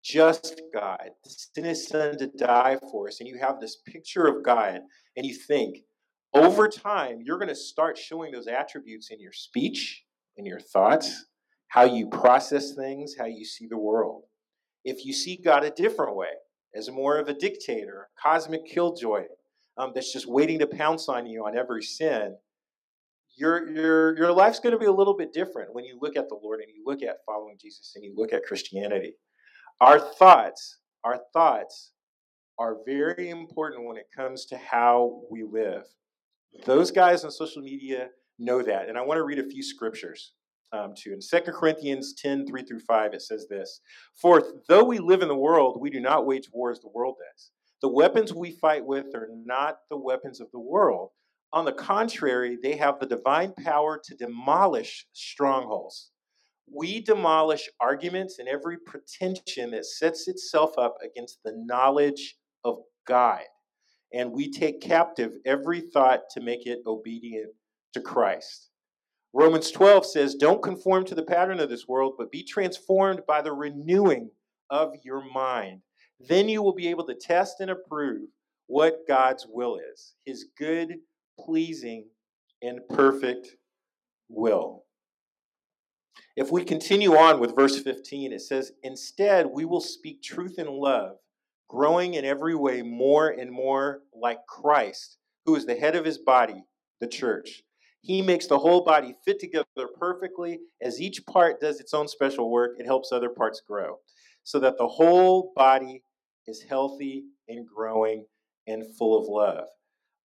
just 0.02 0.60
God, 0.72 1.10
sent 1.24 1.66
his 1.66 1.86
son 1.86 2.18
to 2.18 2.26
die 2.26 2.76
for 2.90 3.08
us, 3.08 3.20
and 3.20 3.28
you 3.28 3.38
have 3.38 3.58
this 3.58 3.76
picture 3.86 4.26
of 4.26 4.44
God, 4.44 4.80
and 5.16 5.24
you 5.24 5.34
think, 5.34 5.78
over 6.34 6.68
time, 6.68 7.20
you're 7.24 7.38
going 7.38 7.48
to 7.48 7.54
start 7.54 7.96
showing 7.96 8.32
those 8.32 8.46
attributes 8.46 9.10
in 9.10 9.20
your 9.20 9.32
speech, 9.32 10.04
in 10.36 10.44
your 10.44 10.60
thoughts, 10.60 11.24
how 11.74 11.82
you 11.82 12.06
process 12.06 12.72
things, 12.72 13.16
how 13.18 13.24
you 13.24 13.44
see 13.44 13.66
the 13.66 13.76
world. 13.76 14.22
If 14.84 15.04
you 15.04 15.12
see 15.12 15.36
God 15.36 15.64
a 15.64 15.70
different 15.70 16.14
way, 16.14 16.28
as 16.72 16.88
more 16.88 17.18
of 17.18 17.26
a 17.26 17.34
dictator, 17.34 18.10
cosmic 18.22 18.64
killjoy 18.64 19.24
um, 19.76 19.90
that's 19.92 20.12
just 20.12 20.28
waiting 20.28 20.60
to 20.60 20.68
pounce 20.68 21.08
on 21.08 21.26
you 21.26 21.44
on 21.44 21.58
every 21.58 21.82
sin, 21.82 22.36
your 23.36 23.68
your 23.68 24.16
your 24.16 24.32
life's 24.32 24.60
going 24.60 24.72
to 24.72 24.78
be 24.78 24.86
a 24.86 24.92
little 24.92 25.16
bit 25.16 25.32
different 25.32 25.74
when 25.74 25.84
you 25.84 25.98
look 26.00 26.16
at 26.16 26.28
the 26.28 26.38
Lord 26.40 26.60
and 26.60 26.68
you 26.72 26.84
look 26.86 27.02
at 27.02 27.16
following 27.26 27.56
Jesus 27.60 27.92
and 27.96 28.04
you 28.04 28.14
look 28.16 28.32
at 28.32 28.44
Christianity. 28.44 29.14
Our 29.80 29.98
thoughts, 29.98 30.78
our 31.02 31.18
thoughts 31.32 31.90
are 32.56 32.76
very 32.86 33.30
important 33.30 33.84
when 33.84 33.96
it 33.96 34.06
comes 34.16 34.44
to 34.46 34.56
how 34.56 35.22
we 35.28 35.42
live. 35.42 35.82
Those 36.66 36.92
guys 36.92 37.24
on 37.24 37.32
social 37.32 37.62
media 37.62 38.10
know 38.38 38.62
that. 38.62 38.88
And 38.88 38.96
I 38.96 39.02
want 39.02 39.18
to 39.18 39.24
read 39.24 39.40
a 39.40 39.50
few 39.50 39.64
scriptures 39.64 40.34
um, 40.74 40.94
too. 40.96 41.12
In 41.12 41.20
2 41.20 41.52
Corinthians 41.52 42.14
10 42.14 42.46
3 42.46 42.62
through 42.62 42.80
5, 42.80 43.14
it 43.14 43.22
says 43.22 43.46
this 43.48 43.80
Fourth, 44.20 44.46
though 44.68 44.84
we 44.84 44.98
live 44.98 45.22
in 45.22 45.28
the 45.28 45.36
world, 45.36 45.80
we 45.80 45.90
do 45.90 46.00
not 46.00 46.26
wage 46.26 46.48
war 46.52 46.70
as 46.70 46.80
the 46.80 46.90
world 46.92 47.16
does. 47.18 47.50
The 47.80 47.88
weapons 47.88 48.32
we 48.32 48.52
fight 48.52 48.84
with 48.84 49.14
are 49.14 49.28
not 49.44 49.78
the 49.90 49.98
weapons 49.98 50.40
of 50.40 50.50
the 50.52 50.60
world. 50.60 51.10
On 51.52 51.64
the 51.64 51.72
contrary, 51.72 52.58
they 52.60 52.76
have 52.76 52.98
the 52.98 53.06
divine 53.06 53.52
power 53.62 54.00
to 54.04 54.16
demolish 54.16 55.06
strongholds. 55.12 56.10
We 56.72 57.00
demolish 57.00 57.68
arguments 57.80 58.38
and 58.38 58.48
every 58.48 58.78
pretension 58.78 59.70
that 59.72 59.84
sets 59.84 60.26
itself 60.28 60.76
up 60.78 60.96
against 61.04 61.38
the 61.44 61.52
knowledge 61.54 62.36
of 62.64 62.78
God. 63.06 63.42
And 64.12 64.32
we 64.32 64.50
take 64.50 64.80
captive 64.80 65.32
every 65.44 65.80
thought 65.80 66.22
to 66.30 66.40
make 66.40 66.66
it 66.66 66.80
obedient 66.86 67.52
to 67.92 68.00
Christ. 68.00 68.70
Romans 69.36 69.72
12 69.72 70.06
says, 70.06 70.36
Don't 70.36 70.62
conform 70.62 71.04
to 71.06 71.14
the 71.16 71.24
pattern 71.24 71.58
of 71.58 71.68
this 71.68 71.88
world, 71.88 72.14
but 72.16 72.30
be 72.30 72.44
transformed 72.44 73.22
by 73.26 73.42
the 73.42 73.52
renewing 73.52 74.30
of 74.70 74.94
your 75.02 75.24
mind. 75.32 75.80
Then 76.20 76.48
you 76.48 76.62
will 76.62 76.72
be 76.72 76.86
able 76.86 77.04
to 77.06 77.16
test 77.16 77.58
and 77.58 77.68
approve 77.68 78.28
what 78.68 79.08
God's 79.08 79.44
will 79.48 79.76
is 79.92 80.14
his 80.24 80.46
good, 80.56 80.94
pleasing, 81.38 82.06
and 82.62 82.78
perfect 82.88 83.56
will. 84.28 84.84
If 86.36 86.52
we 86.52 86.64
continue 86.64 87.16
on 87.16 87.40
with 87.40 87.56
verse 87.56 87.80
15, 87.80 88.32
it 88.32 88.40
says, 88.40 88.70
Instead, 88.84 89.46
we 89.46 89.64
will 89.64 89.80
speak 89.80 90.22
truth 90.22 90.60
in 90.60 90.68
love, 90.68 91.16
growing 91.68 92.14
in 92.14 92.24
every 92.24 92.54
way 92.54 92.82
more 92.82 93.30
and 93.30 93.50
more 93.50 94.02
like 94.14 94.46
Christ, 94.46 95.18
who 95.44 95.56
is 95.56 95.66
the 95.66 95.74
head 95.74 95.96
of 95.96 96.04
his 96.04 96.18
body, 96.18 96.62
the 97.00 97.08
church. 97.08 97.64
He 98.04 98.20
makes 98.20 98.46
the 98.46 98.58
whole 98.58 98.84
body 98.84 99.14
fit 99.25 99.40
together 99.40 99.64
perfectly. 99.99 100.61
As 100.82 101.00
each 101.00 101.25
part 101.25 101.58
does 101.58 101.80
its 101.80 101.94
own 101.94 102.06
special 102.06 102.50
work, 102.50 102.73
it 102.78 102.84
helps 102.84 103.11
other 103.11 103.30
parts 103.30 103.62
grow, 103.66 103.96
so 104.42 104.61
that 104.61 104.76
the 104.76 104.87
whole 104.87 105.54
body 105.56 106.02
is 106.46 106.62
healthy 106.68 107.25
and 107.49 107.66
growing 107.66 108.26
and 108.66 108.84
full 108.99 109.18
of 109.18 109.26
love. 109.26 109.68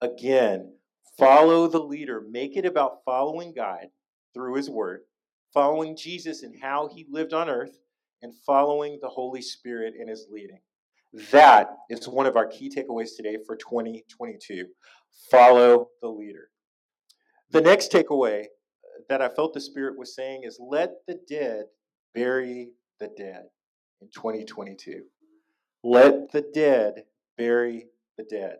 Again, 0.02 0.74
follow 1.18 1.68
the 1.68 1.80
leader. 1.80 2.22
Make 2.30 2.58
it 2.58 2.66
about 2.66 3.06
following 3.06 3.54
God 3.54 3.86
through 4.34 4.56
his 4.56 4.70
word, 4.70 5.04
following 5.54 5.96
Jesus 5.96 6.44
and 6.44 6.56
how 6.62 6.90
he 6.94 7.08
lived 7.10 7.32
on 7.32 7.48
earth, 7.48 7.80
and 8.22 8.34
following 8.46 9.00
the 9.02 9.08
Holy 9.08 9.42
Spirit 9.42 9.94
in 9.98 10.10
his 10.10 10.28
leading. 10.30 10.60
That 11.32 11.78
is 11.90 12.10
one 12.10 12.26
of 12.26 12.36
our 12.36 12.48
key 12.48 12.70
takeaways 12.70 13.16
today 13.16 13.38
for 13.48 13.56
2022. 13.56 14.66
Follow 15.32 15.88
the 16.02 16.10
leader. 16.10 16.50
The 17.52 17.62
next 17.62 17.92
takeaway 17.92 18.46
that 19.08 19.24
I 19.24 19.30
felt 19.30 19.56
the 19.56 19.62
Spirit 19.62 19.98
was 19.98 20.16
saying 20.16 20.42
is 20.44 20.60
let 20.60 20.92
the 21.08 21.20
dead 21.28 21.66
bury 22.14 22.70
the 23.00 23.10
dead 23.18 23.46
in 24.02 24.10
2022. 24.14 25.02
Let 25.84 26.32
the 26.32 26.46
dead 26.54 27.06
bury 27.38 27.88
the 28.18 28.24
dead. 28.30 28.58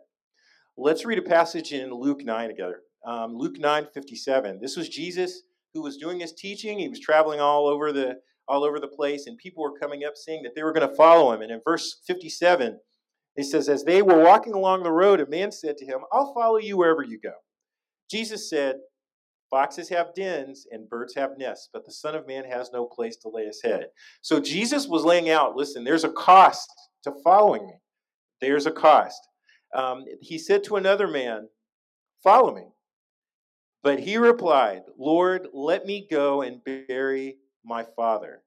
Let's 0.76 1.04
read 1.04 1.18
a 1.18 1.22
passage 1.22 1.72
in 1.72 1.92
Luke 1.92 2.24
9 2.24 2.48
together. 2.48 2.80
Um, 3.06 3.36
Luke 3.36 3.58
9 3.58 3.86
57. 3.94 4.58
This 4.60 4.76
was 4.76 4.88
Jesus 4.88 5.42
who 5.72 5.82
was 5.82 5.96
doing 5.96 6.18
his 6.18 6.32
teaching. 6.32 6.80
He 6.80 6.88
was 6.88 6.98
traveling 6.98 7.38
all 7.38 7.68
over 7.68 7.92
the 7.92 8.16
all 8.48 8.64
over 8.64 8.80
the 8.80 8.88
place, 8.88 9.28
and 9.28 9.38
people 9.38 9.62
were 9.62 9.78
coming 9.78 10.02
up 10.04 10.16
saying 10.16 10.42
that 10.42 10.56
they 10.56 10.64
were 10.64 10.72
going 10.72 10.88
to 10.88 10.96
follow 10.96 11.32
him. 11.32 11.42
And 11.42 11.52
in 11.52 11.60
verse 11.64 12.00
57, 12.08 12.80
he 13.36 13.44
says, 13.44 13.68
As 13.68 13.84
they 13.84 14.02
were 14.02 14.20
walking 14.20 14.54
along 14.54 14.82
the 14.82 14.90
road, 14.90 15.20
a 15.20 15.28
man 15.28 15.52
said 15.52 15.76
to 15.76 15.86
him, 15.86 16.00
I'll 16.12 16.34
follow 16.34 16.58
you 16.58 16.76
wherever 16.76 17.04
you 17.04 17.20
go. 17.20 17.34
Jesus 18.10 18.48
said, 18.50 18.76
Foxes 19.50 19.88
have 19.88 20.14
dens 20.14 20.66
and 20.70 20.88
birds 20.88 21.14
have 21.16 21.36
nests, 21.36 21.68
but 21.72 21.84
the 21.84 21.92
Son 21.92 22.14
of 22.14 22.26
Man 22.26 22.44
has 22.44 22.70
no 22.72 22.86
place 22.86 23.16
to 23.16 23.28
lay 23.28 23.46
his 23.46 23.60
head. 23.62 23.86
So 24.22 24.40
Jesus 24.40 24.86
was 24.86 25.04
laying 25.04 25.28
out 25.28 25.56
listen, 25.56 25.84
there's 25.84 26.04
a 26.04 26.12
cost 26.12 26.70
to 27.04 27.12
following 27.24 27.66
me. 27.66 27.74
There's 28.40 28.66
a 28.66 28.70
cost. 28.70 29.20
Um, 29.74 30.04
he 30.20 30.38
said 30.38 30.64
to 30.64 30.76
another 30.76 31.08
man, 31.08 31.48
Follow 32.22 32.54
me. 32.54 32.68
But 33.82 34.00
he 34.00 34.18
replied, 34.18 34.82
Lord, 34.98 35.48
let 35.54 35.86
me 35.86 36.06
go 36.10 36.42
and 36.42 36.62
bury 36.62 37.38
my 37.64 37.84
father. 37.96 38.42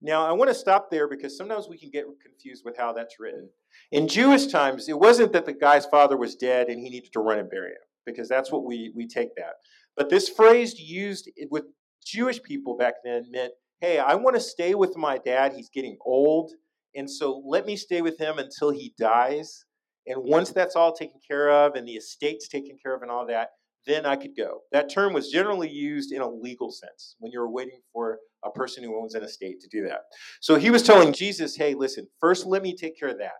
Now, 0.00 0.26
I 0.26 0.32
want 0.32 0.50
to 0.50 0.54
stop 0.54 0.90
there 0.90 1.06
because 1.06 1.36
sometimes 1.36 1.68
we 1.68 1.78
can 1.78 1.90
get 1.90 2.06
confused 2.22 2.64
with 2.64 2.76
how 2.76 2.92
that's 2.92 3.20
written. 3.20 3.48
In 3.92 4.08
Jewish 4.08 4.46
times, 4.46 4.88
it 4.88 4.98
wasn't 4.98 5.32
that 5.32 5.46
the 5.46 5.52
guy's 5.52 5.86
father 5.86 6.16
was 6.16 6.34
dead 6.34 6.68
and 6.68 6.80
he 6.80 6.90
needed 6.90 7.12
to 7.12 7.20
run 7.20 7.38
and 7.38 7.50
bury 7.50 7.70
him, 7.70 7.76
because 8.06 8.28
that's 8.28 8.50
what 8.50 8.64
we, 8.64 8.92
we 8.94 9.06
take 9.06 9.34
that. 9.36 9.54
But 9.96 10.10
this 10.10 10.28
phrase 10.28 10.78
used 10.78 11.30
with 11.50 11.64
Jewish 12.04 12.42
people 12.42 12.76
back 12.76 12.94
then 13.04 13.26
meant, 13.30 13.52
hey, 13.80 13.98
I 13.98 14.14
want 14.14 14.36
to 14.36 14.40
stay 14.40 14.74
with 14.74 14.96
my 14.96 15.18
dad. 15.18 15.52
He's 15.54 15.68
getting 15.68 15.98
old. 16.04 16.52
And 16.94 17.10
so 17.10 17.42
let 17.46 17.66
me 17.66 17.76
stay 17.76 18.02
with 18.02 18.18
him 18.18 18.38
until 18.38 18.70
he 18.70 18.94
dies. 18.98 19.64
And 20.06 20.22
once 20.24 20.50
that's 20.50 20.76
all 20.76 20.92
taken 20.92 21.20
care 21.26 21.50
of 21.50 21.74
and 21.74 21.86
the 21.86 21.92
estate's 21.92 22.48
taken 22.48 22.76
care 22.82 22.94
of 22.94 23.02
and 23.02 23.10
all 23.10 23.26
that, 23.26 23.50
then 23.86 24.06
I 24.06 24.16
could 24.16 24.36
go. 24.36 24.60
That 24.72 24.92
term 24.92 25.12
was 25.12 25.28
generally 25.28 25.68
used 25.68 26.12
in 26.12 26.22
a 26.22 26.28
legal 26.28 26.70
sense 26.70 27.16
when 27.18 27.32
you're 27.32 27.50
waiting 27.50 27.80
for 27.92 28.18
a 28.44 28.50
person 28.50 28.84
who 28.84 29.00
owns 29.00 29.14
an 29.14 29.24
estate 29.24 29.60
to 29.60 29.68
do 29.68 29.86
that. 29.88 30.02
So 30.40 30.56
he 30.56 30.70
was 30.70 30.82
telling 30.82 31.12
Jesus, 31.12 31.56
hey, 31.56 31.74
listen, 31.74 32.06
first 32.20 32.46
let 32.46 32.62
me 32.62 32.76
take 32.76 32.98
care 32.98 33.08
of 33.08 33.18
that. 33.18 33.32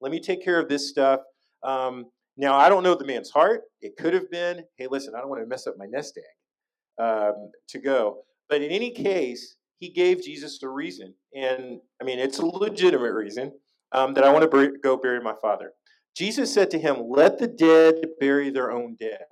Let 0.00 0.12
me 0.12 0.20
take 0.20 0.44
care 0.44 0.60
of 0.60 0.68
this 0.68 0.88
stuff. 0.88 1.20
Um, 1.62 2.06
now, 2.38 2.56
I 2.56 2.68
don't 2.68 2.84
know 2.84 2.94
the 2.94 3.04
man's 3.04 3.30
heart. 3.30 3.62
It 3.82 3.96
could 3.96 4.14
have 4.14 4.30
been, 4.30 4.64
hey, 4.76 4.86
listen, 4.88 5.14
I 5.16 5.20
don't 5.20 5.28
want 5.28 5.42
to 5.42 5.46
mess 5.46 5.66
up 5.66 5.74
my 5.76 5.86
nest 5.86 6.16
egg 6.16 7.04
um, 7.04 7.50
to 7.68 7.80
go. 7.80 8.18
But 8.48 8.62
in 8.62 8.70
any 8.70 8.92
case, 8.92 9.56
he 9.80 9.90
gave 9.90 10.22
Jesus 10.22 10.62
a 10.62 10.68
reason. 10.68 11.14
And 11.34 11.80
I 12.00 12.04
mean, 12.04 12.20
it's 12.20 12.38
a 12.38 12.46
legitimate 12.46 13.12
reason 13.12 13.52
um, 13.90 14.14
that 14.14 14.22
I 14.22 14.32
want 14.32 14.42
to 14.42 14.48
bur- 14.48 14.78
go 14.82 14.96
bury 14.96 15.20
my 15.20 15.34
father. 15.42 15.72
Jesus 16.16 16.54
said 16.54 16.70
to 16.70 16.78
him, 16.78 17.08
Let 17.08 17.38
the 17.38 17.48
dead 17.48 17.96
bury 18.20 18.50
their 18.50 18.70
own 18.70 18.96
dead, 19.00 19.24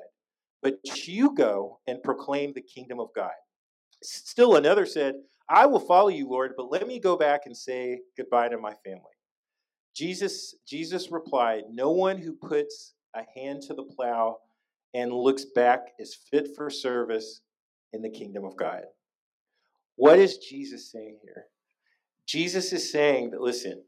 but 0.61 0.79
you 1.07 1.33
go 1.35 1.79
and 1.87 2.03
proclaim 2.03 2.53
the 2.53 2.61
kingdom 2.61 2.99
of 2.99 3.09
God. 3.15 3.31
Still 4.03 4.57
another 4.57 4.85
said, 4.85 5.15
I 5.49 5.67
will 5.67 5.81
follow 5.81 6.09
you, 6.09 6.29
Lord, 6.29 6.55
but 6.57 6.73
let 6.73 6.89
me 6.89 6.99
go 6.99 7.17
back 7.17 7.43
and 7.47 7.57
say 7.57 8.01
goodbye 8.17 8.49
to 8.49 8.59
my 8.59 8.75
family. 8.85 9.03
Jesus, 9.95 10.57
Jesus 10.69 11.11
replied, 11.11 11.65
No 11.71 11.93
one 11.93 12.19
who 12.19 12.35
puts 12.35 12.95
a 13.17 13.39
hand 13.39 13.63
to 13.63 13.75
the 13.75 13.83
plow 13.83 14.39
and 14.95 15.13
looks 15.13 15.47
back 15.55 15.81
is 15.99 16.15
fit 16.31 16.49
for 16.55 16.71
service 16.71 17.41
in 17.93 18.03
the 18.03 18.11
kingdom 18.11 18.45
of 18.45 18.57
God. 18.57 18.83
What 19.97 20.19
is 20.19 20.39
Jesus 20.39 20.93
saying 20.93 21.19
here? 21.23 21.47
Jesus 22.27 22.73
is 22.73 22.93
saying 22.93 23.31
that, 23.31 23.41
listen, 23.41 23.83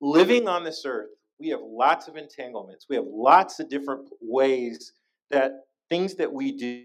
living 0.00 0.48
on 0.48 0.64
this 0.64 0.84
earth, 0.86 1.10
we 1.38 1.48
have 1.48 1.60
lots 1.62 2.08
of 2.08 2.16
entanglements. 2.16 2.86
We 2.88 2.96
have 2.96 3.04
lots 3.06 3.60
of 3.60 3.68
different 3.68 4.08
ways 4.20 4.92
that 5.30 5.52
things 5.90 6.14
that 6.14 6.32
we 6.32 6.52
do 6.52 6.84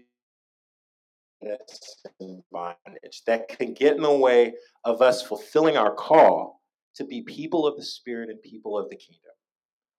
that 1.40 1.60
can 3.56 3.72
get 3.74 3.94
in 3.94 4.02
the 4.02 4.10
way 4.10 4.54
of 4.84 5.00
us 5.00 5.22
fulfilling 5.22 5.76
our 5.76 5.94
call 5.94 6.60
to 6.96 7.04
be 7.04 7.22
people 7.22 7.66
of 7.66 7.76
the 7.76 7.84
Spirit 7.84 8.28
and 8.28 8.42
people 8.42 8.76
of 8.76 8.90
the 8.90 8.96
kingdom. 8.96 9.30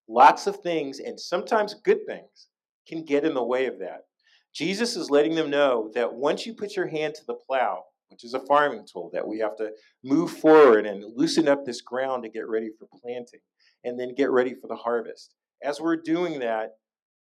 Lots 0.09 0.47
of 0.47 0.57
things, 0.61 0.99
and 0.99 1.19
sometimes 1.19 1.75
good 1.75 2.05
things, 2.07 2.47
can 2.87 3.05
get 3.05 3.23
in 3.23 3.35
the 3.35 3.43
way 3.43 3.67
of 3.67 3.77
that. 3.77 4.05
Jesus 4.53 4.95
is 4.95 5.11
letting 5.11 5.35
them 5.35 5.51
know 5.51 5.91
that 5.93 6.11
once 6.11 6.47
you 6.47 6.55
put 6.55 6.75
your 6.75 6.87
hand 6.87 7.13
to 7.13 7.25
the 7.27 7.35
plow, 7.35 7.83
which 8.09 8.23
is 8.23 8.33
a 8.33 8.39
farming 8.39 8.87
tool 8.91 9.11
that 9.13 9.27
we 9.27 9.37
have 9.37 9.55
to 9.57 9.71
move 10.03 10.31
forward 10.31 10.87
and 10.87 11.05
loosen 11.15 11.47
up 11.47 11.63
this 11.63 11.81
ground 11.81 12.23
to 12.23 12.29
get 12.29 12.49
ready 12.49 12.71
for 12.79 12.87
planting 12.99 13.39
and 13.83 13.99
then 13.99 14.15
get 14.15 14.31
ready 14.31 14.55
for 14.55 14.67
the 14.67 14.75
harvest. 14.75 15.35
As 15.63 15.79
we're 15.79 15.95
doing 15.95 16.39
that, 16.39 16.71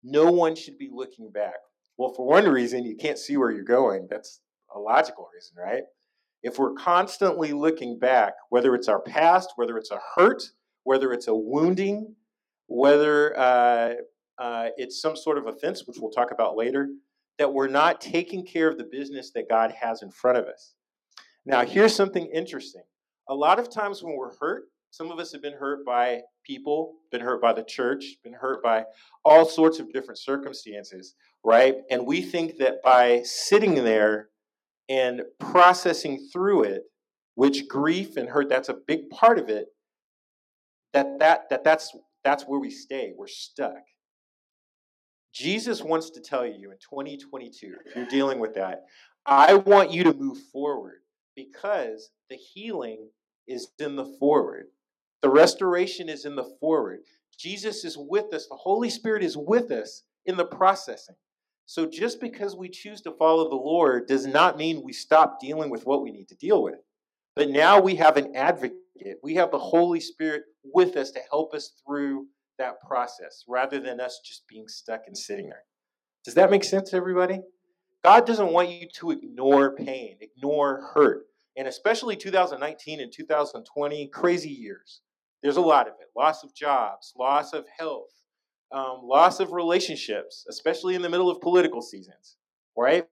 no 0.04 0.32
one 0.32 0.56
should 0.56 0.78
be 0.78 0.90
looking 0.94 1.32
back. 1.32 1.56
Well, 1.98 2.14
for 2.14 2.28
one 2.28 2.48
reason, 2.48 2.86
you 2.86 2.96
can't 2.96 3.18
see 3.18 3.36
where 3.36 3.50
you're 3.50 3.64
going. 3.64 4.08
That's 4.12 4.42
a 4.76 4.80
logical 4.80 5.28
reason, 5.34 5.56
right? 5.58 5.84
If 6.44 6.60
we're 6.60 6.74
constantly 6.74 7.52
looking 7.52 7.98
back, 7.98 8.34
whether 8.50 8.76
it's 8.76 8.88
our 8.88 9.02
past, 9.02 9.54
whether 9.56 9.78
it's 9.78 9.90
a 9.90 10.00
hurt, 10.16 10.44
whether 10.84 11.12
it's 11.12 11.28
a 11.28 11.34
wounding, 11.34 12.16
whether 12.68 13.38
uh, 13.38 13.94
uh, 14.38 14.70
it's 14.78 15.02
some 15.02 15.16
sort 15.16 15.38
of 15.38 15.48
offense, 15.48 15.86
which 15.86 15.98
we'll 16.00 16.12
talk 16.12 16.32
about 16.32 16.56
later, 16.56 16.90
that 17.38 17.54
we're 17.54 17.68
not 17.68 18.02
taking 18.02 18.46
care 18.46 18.70
of 18.70 18.78
the 18.78 18.84
business 18.84 19.32
that 19.32 19.50
God 19.50 19.72
has 19.72 20.02
in 20.02 20.12
front 20.12 20.38
of 20.38 20.46
us. 20.46 20.74
Now, 21.46 21.66
here's 21.66 21.96
something 21.96 22.28
interesting. 22.28 22.84
A 23.30 23.36
lot 23.36 23.60
of 23.60 23.70
times 23.70 24.02
when 24.02 24.16
we're 24.16 24.36
hurt, 24.38 24.64
some 24.92 25.12
of 25.12 25.20
us 25.20 25.32
have 25.34 25.42
been 25.42 25.54
hurt 25.54 25.86
by 25.86 26.22
people, 26.46 26.96
been 27.12 27.22
hurt 27.22 27.42
by 27.42 27.52
the 27.52 27.64
church, 27.64 28.16
been 28.24 28.34
hurt 28.34 28.64
by 28.64 28.86
all 29.26 29.46
sorts 29.46 29.80
of 29.80 29.92
different 29.92 30.18
circumstances, 30.18 31.16
right? 31.44 31.76
And 31.92 32.08
we 32.08 32.22
think 32.22 32.58
that 32.60 32.82
by 32.82 33.22
sitting 33.24 33.76
there 33.76 34.30
and 34.88 35.24
processing 35.40 36.30
through 36.32 36.64
it, 36.64 36.84
which 37.36 37.68
grief 37.68 38.16
and 38.16 38.30
hurt, 38.30 38.48
that's 38.48 38.70
a 38.70 38.78
big 38.88 39.10
part 39.10 39.38
of 39.38 39.50
it, 39.50 39.68
that, 40.94 41.20
that, 41.20 41.50
that 41.50 41.66
that's, 41.66 41.94
that's 42.26 42.44
where 42.44 42.60
we 42.60 42.72
stay. 42.72 43.14
We're 43.16 43.28
stuck. 43.28 43.84
Jesus 45.34 45.82
wants 45.82 46.10
to 46.12 46.22
tell 46.22 46.46
you 46.46 46.72
in 46.72 46.78
2022, 46.78 47.76
if 47.86 47.96
you're 47.96 48.08
dealing 48.08 48.40
with 48.40 48.56
that, 48.56 48.84
I 49.26 49.54
want 49.54 49.92
you 49.92 50.04
to 50.04 50.14
move 50.14 50.40
forward 50.52 51.02
because 51.36 52.10
the 52.30 52.36
healing 52.36 53.10
is 53.48 53.70
in 53.80 53.96
the 53.96 54.16
forward. 54.20 54.66
The 55.22 55.30
restoration 55.30 56.10
is 56.10 56.26
in 56.26 56.36
the 56.36 56.56
forward. 56.60 57.00
Jesus 57.38 57.86
is 57.86 57.98
with 57.98 58.34
us. 58.34 58.48
The 58.48 58.56
Holy 58.56 58.90
Spirit 58.90 59.24
is 59.24 59.38
with 59.38 59.72
us 59.72 60.04
in 60.26 60.36
the 60.36 60.46
processing. 60.46 61.16
So 61.68 61.86
just 61.86 62.22
because 62.22 62.56
we 62.56 62.70
choose 62.70 63.02
to 63.02 63.12
follow 63.12 63.50
the 63.50 63.56
Lord 63.56 64.08
does 64.08 64.26
not 64.26 64.58
mean 64.58 64.84
we 64.84 64.94
stop 64.94 65.40
dealing 65.40 65.70
with 65.70 65.86
what 65.86 66.02
we 66.02 66.12
need 66.12 66.30
to 66.30 66.36
deal 66.36 66.64
with. 66.64 66.80
But 67.36 67.50
now 67.50 67.80
we 67.80 67.96
have 67.96 68.18
an 68.18 68.36
advocate. 68.36 68.78
We 69.24 69.36
have 69.36 69.52
the 69.52 69.60
Holy 69.60 70.00
Spirit 70.00 70.44
with 70.64 70.96
us 70.96 71.12
to 71.12 71.20
help 71.30 71.54
us 71.54 71.74
through 71.86 72.28
that 72.58 72.82
process 72.82 73.44
rather 73.48 73.80
than 73.80 74.00
us 74.00 74.22
just 74.26 74.48
being 74.48 74.68
stuck 74.68 75.02
and 75.08 75.18
sitting 75.18 75.50
there. 75.50 75.64
Does 76.24 76.36
that 76.36 76.50
make 76.50 76.64
sense, 76.64 76.94
everybody? 76.94 77.42
God 78.04 78.26
doesn't 78.26 78.52
want 78.52 78.70
you 78.70 78.88
to 78.96 79.12
ignore 79.12 79.76
pain, 79.76 80.18
ignore 80.22 80.92
hurt. 80.94 81.26
And 81.58 81.68
especially 81.68 82.16
2019 82.16 83.00
and 83.00 83.12
2020, 83.12 84.08
crazy 84.10 84.50
years. 84.50 85.02
There's 85.42 85.58
a 85.58 85.62
lot 85.62 85.88
of 85.88 85.94
it 86.00 86.08
loss 86.16 86.44
of 86.44 86.54
jobs, 86.56 87.14
loss 87.18 87.54
of 87.54 87.66
health, 87.78 88.12
um, 88.72 89.02
loss 89.04 89.40
of 89.40 89.52
relationships, 89.52 90.46
especially 90.50 90.96
in 90.96 91.02
the 91.02 91.10
middle 91.10 91.30
of 91.30 91.42
political 91.42 91.82
seasons, 91.82 92.38
right? 92.78 93.06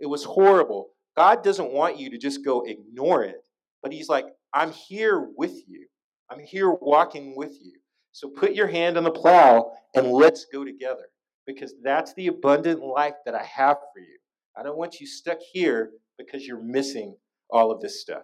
It 0.00 0.06
was 0.06 0.24
horrible. 0.24 0.90
God 1.16 1.42
doesn't 1.42 1.72
want 1.72 1.98
you 1.98 2.10
to 2.10 2.18
just 2.18 2.44
go 2.44 2.62
ignore 2.66 3.24
it, 3.24 3.44
but 3.82 3.92
He's 3.92 4.08
like, 4.08 4.26
I'm 4.54 4.72
here 4.72 5.28
with 5.36 5.62
you. 5.66 5.86
I'm 6.30 6.38
here 6.38 6.70
walking 6.70 7.34
with 7.36 7.58
you. 7.60 7.72
So 8.12 8.28
put 8.28 8.54
your 8.54 8.68
hand 8.68 8.96
on 8.96 9.02
the 9.02 9.10
plow 9.10 9.72
and 9.94 10.06
let's 10.06 10.46
go 10.52 10.64
together 10.64 11.06
because 11.46 11.74
that's 11.82 12.14
the 12.14 12.28
abundant 12.28 12.80
life 12.80 13.14
that 13.26 13.34
I 13.34 13.42
have 13.42 13.78
for 13.92 14.00
you. 14.00 14.18
I 14.56 14.62
don't 14.62 14.78
want 14.78 15.00
you 15.00 15.06
stuck 15.06 15.38
here 15.52 15.90
because 16.16 16.46
you're 16.46 16.62
missing 16.62 17.16
all 17.50 17.72
of 17.72 17.80
this 17.80 18.00
stuff. 18.00 18.22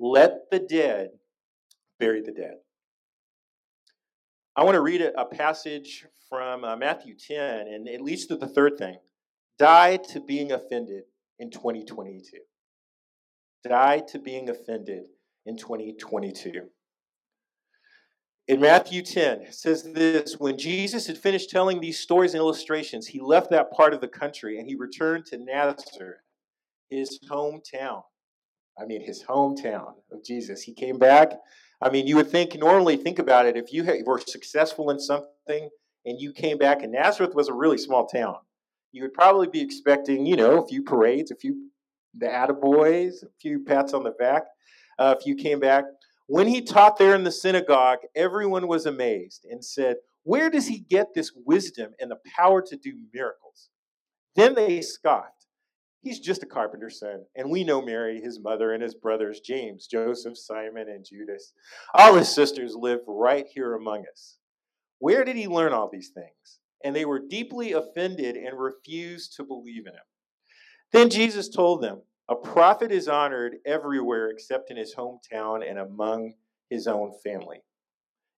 Let 0.00 0.50
the 0.50 0.58
dead 0.58 1.10
bury 2.00 2.22
the 2.22 2.32
dead. 2.32 2.54
I 4.56 4.64
want 4.64 4.76
to 4.76 4.80
read 4.80 5.02
a, 5.02 5.24
passage 5.24 6.06
from 6.28 6.64
uh, 6.64 6.76
Matthew 6.76 7.14
10, 7.16 7.66
and 7.66 7.88
it 7.88 8.00
leads 8.00 8.26
to 8.26 8.36
the 8.36 8.46
third 8.46 8.78
thing 8.78 8.98
die 9.58 9.96
to 9.96 10.20
being 10.20 10.52
offended 10.52 11.04
in 11.38 11.50
2022. 11.50 12.38
Die 13.68 14.02
to 14.08 14.18
being 14.18 14.48
offended 14.48 15.04
in 15.46 15.56
2022 15.56 16.68
in 18.46 18.60
Matthew 18.60 19.02
10, 19.02 19.42
it 19.42 19.54
says 19.54 19.82
this 19.82 20.34
When 20.38 20.58
Jesus 20.58 21.06
had 21.06 21.16
finished 21.16 21.50
telling 21.50 21.80
these 21.80 21.98
stories 21.98 22.34
and 22.34 22.40
illustrations, 22.40 23.06
he 23.06 23.20
left 23.20 23.50
that 23.50 23.70
part 23.70 23.94
of 23.94 24.00
the 24.00 24.08
country 24.08 24.58
and 24.58 24.68
he 24.68 24.74
returned 24.74 25.26
to 25.26 25.38
Nazareth, 25.38 26.20
his 26.90 27.18
hometown. 27.30 28.02
I 28.78 28.84
mean, 28.84 29.00
his 29.00 29.22
hometown 29.22 29.94
of 30.12 30.24
Jesus. 30.24 30.62
He 30.62 30.74
came 30.74 30.98
back. 30.98 31.32
I 31.80 31.90
mean, 31.90 32.06
you 32.06 32.16
would 32.16 32.30
think, 32.30 32.58
normally 32.58 32.96
think 32.96 33.18
about 33.18 33.46
it, 33.46 33.56
if 33.56 33.72
you 33.72 33.84
were 34.04 34.20
successful 34.20 34.90
in 34.90 34.98
something 34.98 35.70
and 36.06 36.20
you 36.20 36.32
came 36.32 36.58
back, 36.58 36.82
and 36.82 36.92
Nazareth 36.92 37.34
was 37.34 37.48
a 37.48 37.52
really 37.52 37.78
small 37.78 38.06
town, 38.06 38.36
you 38.92 39.02
would 39.02 39.14
probably 39.14 39.48
be 39.48 39.60
expecting, 39.60 40.26
you 40.26 40.36
know, 40.36 40.62
a 40.62 40.66
few 40.66 40.82
parades, 40.82 41.30
a 41.30 41.36
few 41.36 41.70
the 42.16 42.26
attaboys, 42.26 43.24
a 43.24 43.28
few 43.40 43.60
pats 43.64 43.92
on 43.92 44.04
the 44.04 44.12
back. 44.12 44.44
Uh, 44.98 45.14
if 45.18 45.26
you 45.26 45.34
came 45.34 45.60
back, 45.60 45.84
when 46.26 46.46
he 46.46 46.62
taught 46.62 46.96
there 46.98 47.14
in 47.14 47.24
the 47.24 47.32
synagogue, 47.32 47.98
everyone 48.14 48.66
was 48.66 48.86
amazed 48.86 49.44
and 49.50 49.64
said, 49.64 49.96
Where 50.22 50.48
does 50.48 50.66
he 50.66 50.78
get 50.78 51.08
this 51.14 51.32
wisdom 51.44 51.92
and 52.00 52.10
the 52.10 52.18
power 52.36 52.62
to 52.62 52.76
do 52.76 52.94
miracles? 53.12 53.68
Then 54.34 54.54
they 54.54 54.80
scoffed. 54.80 55.46
He's 56.02 56.20
just 56.20 56.42
a 56.42 56.46
carpenter's 56.46 56.98
son. 56.98 57.24
And 57.34 57.50
we 57.50 57.64
know 57.64 57.80
Mary, 57.80 58.20
his 58.20 58.38
mother, 58.38 58.72
and 58.72 58.82
his 58.82 58.94
brothers, 58.94 59.40
James, 59.40 59.86
Joseph, 59.86 60.36
Simon, 60.36 60.88
and 60.88 61.04
Judas. 61.04 61.54
All 61.94 62.14
his 62.14 62.34
sisters 62.34 62.74
live 62.76 63.00
right 63.06 63.46
here 63.46 63.74
among 63.74 64.04
us. 64.12 64.36
Where 64.98 65.24
did 65.24 65.36
he 65.36 65.48
learn 65.48 65.72
all 65.72 65.88
these 65.90 66.10
things? 66.10 66.60
And 66.84 66.94
they 66.94 67.06
were 67.06 67.20
deeply 67.20 67.72
offended 67.72 68.36
and 68.36 68.58
refused 68.58 69.34
to 69.36 69.44
believe 69.44 69.86
in 69.86 69.94
him. 69.94 70.00
Then 70.92 71.08
Jesus 71.08 71.48
told 71.48 71.82
them, 71.82 72.02
a 72.28 72.34
prophet 72.34 72.90
is 72.90 73.08
honored 73.08 73.56
everywhere 73.66 74.30
except 74.30 74.70
in 74.70 74.76
his 74.76 74.94
hometown 74.94 75.68
and 75.68 75.78
among 75.78 76.34
his 76.70 76.86
own 76.86 77.12
family. 77.22 77.62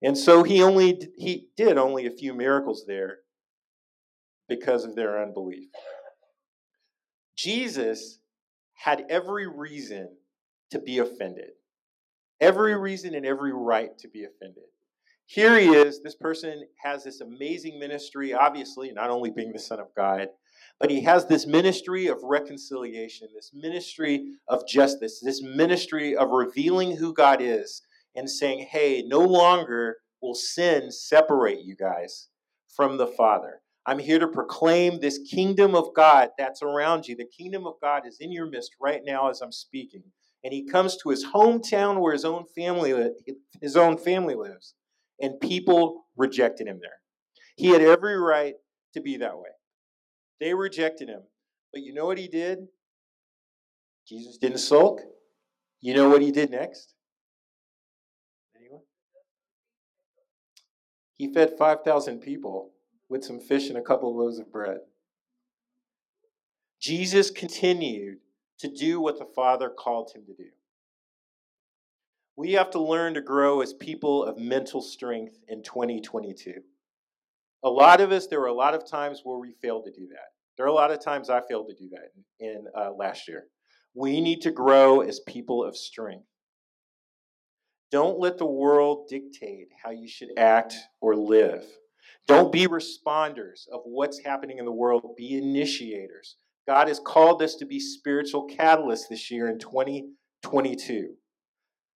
And 0.02 0.16
so 0.16 0.42
he 0.42 0.62
only 0.62 1.00
he 1.16 1.48
did 1.56 1.78
only 1.78 2.06
a 2.06 2.10
few 2.10 2.34
miracles 2.34 2.84
there 2.86 3.18
because 4.48 4.84
of 4.84 4.94
their 4.94 5.22
unbelief. 5.22 5.68
Jesus 7.36 8.18
had 8.74 9.04
every 9.08 9.46
reason 9.46 10.08
to 10.70 10.78
be 10.78 10.98
offended. 10.98 11.50
Every 12.40 12.76
reason 12.78 13.14
and 13.14 13.24
every 13.24 13.52
right 13.52 13.96
to 13.98 14.08
be 14.08 14.24
offended. 14.24 14.64
Here 15.26 15.58
he 15.58 15.68
is. 15.70 16.02
This 16.02 16.14
person 16.14 16.66
has 16.82 17.02
this 17.02 17.20
amazing 17.20 17.80
ministry, 17.80 18.32
obviously, 18.32 18.92
not 18.92 19.10
only 19.10 19.30
being 19.30 19.52
the 19.52 19.58
Son 19.58 19.80
of 19.80 19.88
God, 19.96 20.28
but 20.78 20.90
he 20.90 21.02
has 21.02 21.26
this 21.26 21.46
ministry 21.46 22.06
of 22.06 22.18
reconciliation, 22.22 23.28
this 23.34 23.52
ministry 23.54 24.34
of 24.48 24.66
justice, 24.68 25.20
this 25.22 25.42
ministry 25.42 26.16
of 26.16 26.30
revealing 26.30 26.96
who 26.96 27.14
God 27.14 27.40
is 27.40 27.82
and 28.14 28.28
saying, 28.28 28.66
hey, 28.70 29.02
no 29.06 29.20
longer 29.20 29.96
will 30.20 30.34
sin 30.34 30.90
separate 30.90 31.60
you 31.62 31.76
guys 31.76 32.28
from 32.74 32.96
the 32.98 33.06
Father. 33.06 33.60
I'm 33.86 33.98
here 34.00 34.18
to 34.18 34.26
proclaim 34.26 34.98
this 34.98 35.18
kingdom 35.30 35.74
of 35.74 35.94
God 35.94 36.30
that's 36.36 36.62
around 36.62 37.06
you. 37.06 37.14
The 37.14 37.24
kingdom 37.24 37.66
of 37.66 37.74
God 37.80 38.02
is 38.06 38.18
in 38.20 38.32
your 38.32 38.46
midst 38.46 38.72
right 38.80 39.00
now 39.04 39.30
as 39.30 39.40
I'm 39.40 39.52
speaking. 39.52 40.02
And 40.42 40.52
he 40.52 40.66
comes 40.66 40.96
to 40.98 41.10
his 41.10 41.24
hometown 41.24 42.00
where 42.00 42.12
his 42.12 42.24
own 42.24 42.44
family 42.54 42.94
his 43.60 43.76
own 43.76 43.96
family 43.96 44.34
lives, 44.34 44.74
and 45.20 45.40
people 45.40 46.04
rejected 46.16 46.66
him 46.66 46.78
there. 46.80 46.98
He 47.56 47.68
had 47.68 47.80
every 47.80 48.18
right 48.18 48.54
to 48.94 49.00
be 49.00 49.16
that 49.18 49.36
way. 49.38 49.50
They 50.40 50.54
rejected 50.54 51.08
him. 51.08 51.22
But 51.72 51.82
you 51.82 51.92
know 51.92 52.06
what 52.06 52.18
he 52.18 52.28
did? 52.28 52.68
Jesus 54.08 54.38
didn't 54.38 54.58
sulk. 54.58 55.00
You 55.80 55.94
know 55.94 56.08
what 56.08 56.22
he 56.22 56.30
did 56.30 56.50
next? 56.50 56.94
Anyone? 58.56 58.82
He 61.16 61.32
fed 61.32 61.58
5,000 61.58 62.20
people 62.20 62.72
with 63.08 63.24
some 63.24 63.40
fish 63.40 63.68
and 63.68 63.78
a 63.78 63.82
couple 63.82 64.10
of 64.10 64.16
loaves 64.16 64.38
of 64.38 64.52
bread. 64.52 64.78
Jesus 66.80 67.30
continued 67.30 68.18
to 68.58 68.68
do 68.68 69.00
what 69.00 69.18
the 69.18 69.24
Father 69.24 69.68
called 69.68 70.12
him 70.14 70.22
to 70.26 70.34
do. 70.34 70.50
We 72.36 72.52
have 72.52 72.70
to 72.72 72.80
learn 72.80 73.14
to 73.14 73.22
grow 73.22 73.60
as 73.60 73.72
people 73.72 74.24
of 74.24 74.38
mental 74.38 74.82
strength 74.82 75.38
in 75.48 75.62
2022. 75.62 76.62
A 77.66 77.70
lot 77.70 78.00
of 78.00 78.12
us, 78.12 78.28
there 78.28 78.38
were 78.38 78.46
a 78.46 78.54
lot 78.54 78.74
of 78.74 78.88
times 78.88 79.22
where 79.24 79.38
we 79.38 79.50
failed 79.60 79.86
to 79.86 79.90
do 79.90 80.06
that. 80.06 80.28
There 80.56 80.64
are 80.64 80.68
a 80.68 80.72
lot 80.72 80.92
of 80.92 81.00
times 81.00 81.28
I 81.28 81.40
failed 81.48 81.66
to 81.68 81.74
do 81.74 81.90
that 81.90 82.12
in, 82.38 82.64
uh, 82.78 82.92
last 82.92 83.26
year. 83.26 83.48
We 83.92 84.20
need 84.20 84.42
to 84.42 84.52
grow 84.52 85.00
as 85.00 85.18
people 85.26 85.64
of 85.64 85.76
strength. 85.76 86.28
Don't 87.90 88.20
let 88.20 88.38
the 88.38 88.46
world 88.46 89.08
dictate 89.08 89.66
how 89.82 89.90
you 89.90 90.06
should 90.06 90.28
act 90.36 90.76
or 91.00 91.16
live. 91.16 91.66
Don't 92.28 92.52
be 92.52 92.68
responders 92.68 93.66
of 93.72 93.80
what's 93.82 94.20
happening 94.20 94.58
in 94.58 94.64
the 94.64 94.70
world, 94.70 95.16
be 95.16 95.36
initiators. 95.36 96.36
God 96.68 96.86
has 96.86 97.00
called 97.00 97.42
us 97.42 97.56
to 97.56 97.66
be 97.66 97.80
spiritual 97.80 98.46
catalysts 98.46 99.08
this 99.10 99.28
year 99.28 99.48
in 99.48 99.58
2022. 99.58 101.14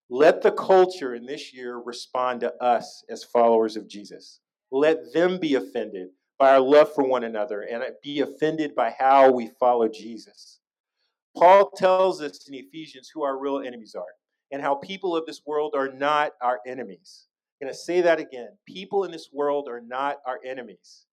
Let 0.08 0.42
the 0.42 0.50
culture 0.50 1.14
in 1.14 1.26
this 1.26 1.54
year 1.54 1.76
respond 1.76 2.40
to 2.40 2.52
us 2.60 3.04
as 3.08 3.22
followers 3.22 3.76
of 3.76 3.88
Jesus. 3.88 4.40
Let 4.70 5.12
them 5.12 5.38
be 5.38 5.54
offended 5.54 6.08
by 6.38 6.52
our 6.52 6.60
love 6.60 6.94
for 6.94 7.04
one 7.04 7.24
another 7.24 7.62
and 7.62 7.82
be 8.02 8.20
offended 8.20 8.74
by 8.74 8.94
how 8.98 9.30
we 9.30 9.50
follow 9.60 9.88
Jesus. 9.88 10.60
Paul 11.36 11.70
tells 11.70 12.20
us 12.20 12.48
in 12.48 12.54
Ephesians 12.54 13.10
who 13.12 13.22
our 13.22 13.38
real 13.38 13.60
enemies 13.60 13.94
are 13.94 14.04
and 14.50 14.62
how 14.62 14.76
people 14.76 15.16
of 15.16 15.26
this 15.26 15.42
world 15.46 15.74
are 15.76 15.92
not 15.92 16.32
our 16.42 16.60
enemies. 16.66 17.26
I'm 17.60 17.66
going 17.66 17.74
to 17.74 17.78
say 17.78 18.00
that 18.00 18.18
again. 18.18 18.48
People 18.66 19.04
in 19.04 19.10
this 19.10 19.28
world 19.32 19.68
are 19.68 19.80
not 19.80 20.16
our 20.26 20.40
enemies. 20.44 21.04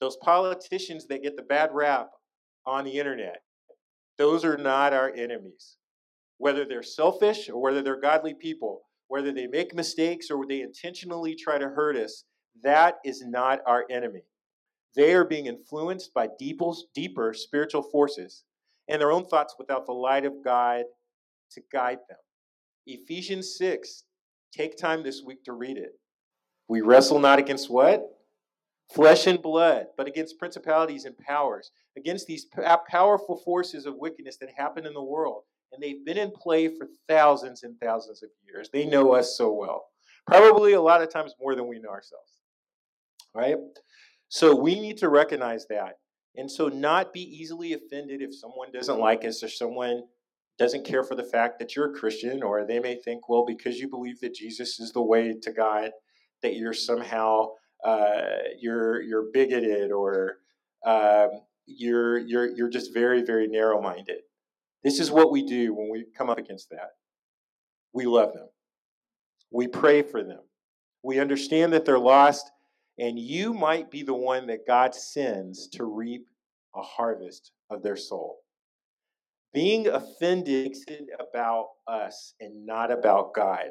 Those 0.00 0.16
politicians 0.16 1.06
that 1.08 1.22
get 1.22 1.36
the 1.36 1.42
bad 1.42 1.70
rap 1.72 2.08
on 2.66 2.84
the 2.84 2.98
internet. 2.98 3.42
Those 4.18 4.44
are 4.44 4.56
not 4.56 4.92
our 4.92 5.10
enemies. 5.10 5.76
Whether 6.38 6.64
they're 6.64 6.82
selfish 6.82 7.48
or 7.48 7.60
whether 7.60 7.82
they're 7.82 8.00
godly 8.00 8.34
people, 8.34 8.82
whether 9.08 9.32
they 9.32 9.46
make 9.46 9.74
mistakes 9.74 10.30
or 10.30 10.46
they 10.46 10.62
intentionally 10.62 11.36
try 11.36 11.58
to 11.58 11.68
hurt 11.68 11.96
us, 11.96 12.24
that 12.62 12.98
is 13.04 13.22
not 13.24 13.60
our 13.66 13.84
enemy. 13.90 14.22
They 14.94 15.14
are 15.14 15.24
being 15.24 15.46
influenced 15.46 16.12
by 16.12 16.28
deeper, 16.38 17.32
spiritual 17.34 17.82
forces 17.82 18.44
and 18.88 19.00
their 19.00 19.12
own 19.12 19.24
thoughts 19.24 19.54
without 19.58 19.86
the 19.86 19.92
light 19.92 20.24
of 20.24 20.44
God 20.44 20.84
to 21.52 21.62
guide 21.72 21.98
them. 22.08 22.18
Ephesians 22.86 23.56
6, 23.56 24.04
take 24.52 24.76
time 24.76 25.02
this 25.02 25.22
week 25.24 25.44
to 25.44 25.52
read 25.52 25.76
it. 25.76 25.92
We 26.68 26.80
wrestle 26.80 27.18
not 27.18 27.38
against 27.38 27.70
what? 27.70 28.06
Flesh 28.92 29.26
and 29.26 29.40
blood, 29.40 29.86
but 29.96 30.06
against 30.06 30.38
principalities 30.38 31.04
and 31.04 31.16
powers, 31.16 31.70
against 31.96 32.26
these 32.26 32.46
uh, 32.62 32.76
powerful 32.88 33.36
forces 33.36 33.86
of 33.86 33.96
wickedness 33.96 34.36
that 34.38 34.50
happen 34.56 34.86
in 34.86 34.92
the 34.92 35.02
world. 35.02 35.42
And 35.72 35.82
they've 35.82 36.04
been 36.04 36.18
in 36.18 36.30
play 36.30 36.68
for 36.68 36.86
thousands 37.08 37.62
and 37.62 37.78
thousands 37.80 38.22
of 38.22 38.28
years. 38.46 38.68
They 38.70 38.84
know 38.84 39.12
us 39.12 39.36
so 39.38 39.52
well. 39.52 39.86
Probably 40.26 40.74
a 40.74 40.82
lot 40.82 41.02
of 41.02 41.10
times 41.10 41.34
more 41.40 41.54
than 41.54 41.66
we 41.66 41.78
know 41.78 41.88
ourselves. 41.88 42.32
Right? 43.34 43.56
So 44.28 44.54
we 44.54 44.78
need 44.80 44.98
to 44.98 45.08
recognize 45.08 45.66
that. 45.68 45.98
And 46.36 46.50
so 46.50 46.68
not 46.68 47.12
be 47.12 47.20
easily 47.20 47.74
offended 47.74 48.22
if 48.22 48.34
someone 48.34 48.72
doesn't 48.72 48.98
like 48.98 49.24
us 49.24 49.42
or 49.42 49.48
someone 49.48 50.04
doesn't 50.58 50.84
care 50.84 51.02
for 51.02 51.14
the 51.14 51.24
fact 51.24 51.58
that 51.58 51.74
you're 51.74 51.90
a 51.90 51.98
Christian, 51.98 52.42
or 52.42 52.64
they 52.64 52.78
may 52.78 52.94
think, 52.94 53.28
well, 53.28 53.44
because 53.44 53.78
you 53.78 53.88
believe 53.88 54.20
that 54.20 54.34
Jesus 54.34 54.78
is 54.78 54.92
the 54.92 55.02
way 55.02 55.34
to 55.42 55.52
God, 55.52 55.90
that 56.42 56.54
you're 56.54 56.72
somehow 56.72 57.48
uh, 57.84 58.36
you're 58.60 59.02
you're 59.02 59.30
bigoted 59.32 59.90
or 59.90 60.36
um, 60.86 61.30
you're 61.66 62.18
you're 62.18 62.54
you're 62.54 62.68
just 62.68 62.94
very 62.94 63.22
very 63.22 63.48
narrow 63.48 63.80
minded. 63.80 64.20
This 64.84 65.00
is 65.00 65.10
what 65.10 65.32
we 65.32 65.42
do 65.44 65.74
when 65.74 65.90
we 65.90 66.04
come 66.16 66.30
up 66.30 66.38
against 66.38 66.70
that. 66.70 66.90
We 67.92 68.04
love 68.04 68.32
them. 68.34 68.48
We 69.50 69.66
pray 69.66 70.02
for 70.02 70.22
them. 70.22 70.40
We 71.02 71.18
understand 71.18 71.72
that 71.72 71.84
they're 71.84 71.98
lost 71.98 72.51
and 72.98 73.18
you 73.18 73.54
might 73.54 73.90
be 73.90 74.02
the 74.02 74.14
one 74.14 74.46
that 74.48 74.66
God 74.66 74.94
sends 74.94 75.68
to 75.68 75.84
reap 75.84 76.26
a 76.74 76.82
harvest 76.82 77.52
of 77.70 77.82
their 77.82 77.96
soul. 77.96 78.38
Being 79.54 79.88
offended 79.88 80.76
it 80.88 81.08
about 81.18 81.68
us 81.86 82.34
and 82.40 82.64
not 82.64 82.90
about 82.90 83.34
God. 83.34 83.70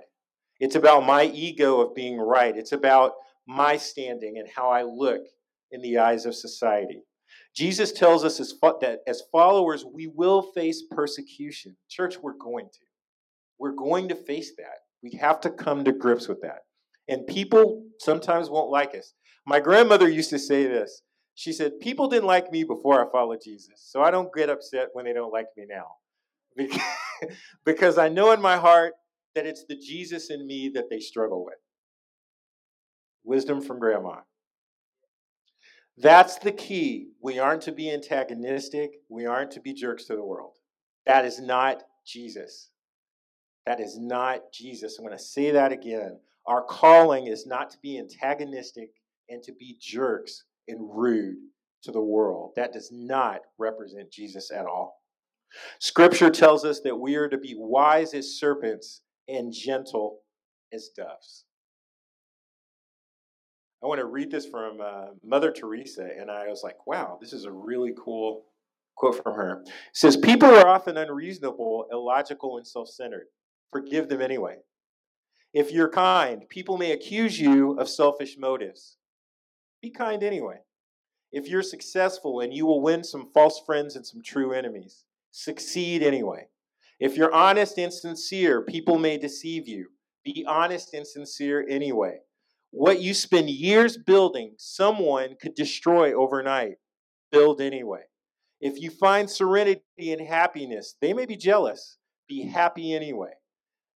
It's 0.60 0.76
about 0.76 1.06
my 1.06 1.24
ego 1.26 1.82
of 1.82 1.96
being 1.96 2.20
right. 2.20 2.56
It's 2.56 2.72
about 2.72 3.14
my 3.48 3.78
standing 3.78 4.38
and 4.38 4.48
how 4.48 4.70
I 4.70 4.84
look 4.84 5.22
in 5.72 5.82
the 5.82 5.98
eyes 5.98 6.26
of 6.26 6.36
society. 6.36 7.04
Jesus 7.56 7.92
tells 7.92 8.24
us 8.24 8.40
as 8.40 8.52
fo- 8.52 8.78
that 8.82 9.00
as 9.08 9.24
followers, 9.32 9.84
we 9.86 10.08
will 10.08 10.42
face 10.54 10.84
persecution. 10.92 11.76
Church, 11.90 12.18
we're 12.22 12.38
going 12.38 12.66
to. 12.66 12.80
We're 13.58 13.74
going 13.74 14.10
to 14.10 14.16
face 14.16 14.54
that. 14.58 14.80
We 15.04 15.12
have 15.18 15.42
to 15.42 15.50
come 15.50 15.84
to 15.84 15.92
grips 15.92 16.28
with 16.28 16.42
that. 16.42 16.62
And 17.08 17.28
people 17.28 17.84
sometimes 18.00 18.50
won't 18.50 18.70
like 18.70 18.96
us. 18.96 19.14
My 19.46 19.60
grandmother 19.60 20.08
used 20.08 20.30
to 20.30 20.40
say 20.40 20.66
this. 20.66 21.02
She 21.36 21.54
said, 21.54 21.80
People 21.80 22.08
didn't 22.08 22.28
like 22.28 22.52
me 22.52 22.64
before 22.64 23.06
I 23.06 23.12
followed 23.12 23.40
Jesus, 23.44 23.88
so 23.90 24.02
I 24.02 24.12
don't 24.12 24.34
get 24.34 24.50
upset 24.50 24.90
when 24.94 25.06
they 25.06 25.14
don't 25.14 25.34
like 25.34 25.48
me 25.58 25.66
now. 25.68 26.68
because 27.66 27.98
I 27.98 28.10
know 28.10 28.32
in 28.32 28.42
my 28.42 28.58
heart 28.58 28.94
that 29.36 29.46
it's 29.46 29.66
the 29.68 29.76
Jesus 29.76 30.30
in 30.30 30.46
me 30.46 30.70
that 30.76 30.90
they 30.90 31.00
struggle 31.00 31.46
with. 31.46 31.56
Wisdom 33.24 33.62
from 33.62 33.80
grandma. 33.80 34.18
That's 35.98 36.38
the 36.38 36.52
key. 36.52 37.10
We 37.22 37.40
aren't 37.40 37.62
to 37.64 37.72
be 37.72 37.92
antagonistic. 37.92 38.92
We 39.10 39.26
aren't 39.26 39.52
to 39.52 39.62
be 39.62 39.74
jerks 39.74 40.06
to 40.06 40.16
the 40.16 40.24
world. 40.24 40.54
That 41.06 41.26
is 41.26 41.40
not 41.40 41.84
Jesus. 42.06 42.70
That 43.66 43.80
is 43.80 43.98
not 44.00 44.52
Jesus. 44.54 44.98
I'm 44.98 45.06
going 45.06 45.18
to 45.18 45.24
say 45.24 45.52
that 45.52 45.72
again. 45.72 46.20
Our 46.52 46.64
calling 46.64 47.28
is 47.28 47.48
not 47.48 47.70
to 47.70 47.78
be 47.82 47.98
antagonistic 47.98 48.90
and 49.30 49.42
to 49.44 49.54
be 49.54 49.78
jerks 49.80 50.44
and 50.68 50.82
rude 50.94 51.38
to 51.84 51.94
the 51.94 52.02
world. 52.02 52.52
That 52.58 52.74
does 52.74 52.90
not 52.92 53.40
represent 53.58 54.12
Jesus 54.12 54.52
at 54.52 54.66
all. 54.66 55.02
Scripture 55.80 56.30
tells 56.30 56.66
us 56.66 56.82
that 56.82 57.00
we 57.00 57.16
are 57.16 57.30
to 57.30 57.38
be 57.38 57.56
wise 57.58 58.14
as 58.14 58.38
serpents 58.38 59.00
and 59.30 59.54
gentle 59.54 60.24
as 60.74 60.90
doves. 60.90 61.46
I 63.82 63.88
want 63.88 64.02
to 64.02 64.06
read 64.06 64.30
this 64.30 64.46
from 64.46 64.82
uh, 64.82 65.06
Mother 65.24 65.54
Teresa, 65.54 66.06
and 66.20 66.30
I 66.30 66.50
was 66.50 66.64
like, 66.64 66.86
wow, 66.86 67.18
this 67.22 67.32
is 67.32 67.46
a 67.46 67.52
really 67.52 67.94
cool 67.98 68.44
quote 68.98 69.24
from 69.24 69.36
her. 69.36 69.62
It 69.66 69.72
says, 69.94 70.18
People 70.18 70.50
are 70.50 70.68
often 70.68 70.98
unreasonable, 70.98 71.86
illogical, 71.94 72.58
and 72.58 72.68
self 72.68 72.90
centered. 72.90 73.28
Forgive 73.72 74.10
them 74.10 74.22
anyway. 74.22 74.58
If 75.54 75.72
you're 75.72 75.90
kind, 75.90 76.48
people 76.48 76.78
may 76.78 76.92
accuse 76.92 77.40
you 77.40 77.78
of 77.78 77.90
selfish 77.90 78.38
motives. 78.38 78.98
Be 79.82 79.90
kind 79.90 80.24
anyway. 80.24 80.60
If 81.32 81.48
you're 81.48 81.64
successful 81.64 82.40
and 82.40 82.54
you 82.54 82.66
will 82.66 82.82
win 82.82 83.04
some 83.04 83.30
false 83.34 83.62
friends 83.66 83.96
and 83.96 84.06
some 84.06 84.22
true 84.24 84.54
enemies, 84.54 85.04
succeed 85.32 86.04
anyway. 86.04 86.48
If 87.00 87.18
you're 87.18 87.34
honest 87.34 87.78
and 87.78 87.92
sincere, 87.92 88.62
people 88.62 88.98
may 88.98 89.18
deceive 89.18 89.68
you. 89.68 89.88
Be 90.24 90.46
honest 90.48 90.94
and 90.94 91.06
sincere 91.06 91.66
anyway. 91.68 92.20
What 92.70 93.02
you 93.02 93.14
spend 93.14 93.50
years 93.50 93.98
building, 93.98 94.54
someone 94.58 95.36
could 95.42 95.56
destroy 95.56 96.14
overnight. 96.14 96.76
Build 97.32 97.60
anyway. 97.60 98.04
If 98.62 98.80
you 98.80 98.92
find 98.92 99.30
serenity 99.30 99.82
and 99.98 100.22
happiness, 100.22 100.96
they 101.02 101.12
may 101.14 101.26
be 101.26 101.36
jealous. 101.36 101.98
Be 102.30 102.44
happy 102.44 102.94
anyway. 102.94 103.32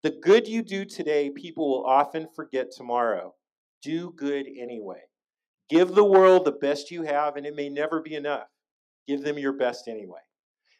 The 0.06 0.12
good 0.22 0.48
you 0.48 0.62
do 0.62 0.86
today, 0.86 1.32
people 1.32 1.68
will 1.68 1.84
often 1.84 2.28
forget 2.36 2.70
tomorrow. 2.70 3.34
Do 3.82 4.12
good 4.12 4.46
anyway. 4.46 5.02
Give 5.68 5.96
the 5.96 6.04
world 6.04 6.46
the 6.46 6.52
best 6.52 6.92
you 6.92 7.02
have, 7.02 7.38
and 7.38 7.46
it 7.48 7.56
may 7.56 7.70
never 7.70 8.04
be 8.04 8.14
enough. 8.14 8.46
Give 9.08 9.24
them 9.24 9.40
your 9.40 9.54
best 9.54 9.88
anyway. 9.88 10.20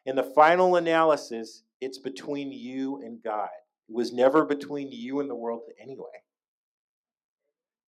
In 0.06 0.16
the 0.16 0.32
final 0.36 0.76
analysis, 0.76 1.64
it's 1.82 1.98
between 1.98 2.52
you 2.52 3.02
and 3.04 3.18
God. 3.24 3.50
It 3.90 3.96
was 3.96 4.14
never 4.14 4.46
between 4.46 4.92
you 4.92 5.20
and 5.22 5.28
the 5.28 5.34
world 5.34 5.62
anyway. 5.82 6.06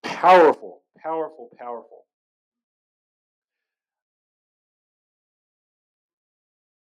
Powerful, 0.01 0.81
powerful, 0.97 1.51
powerful. 1.55 2.05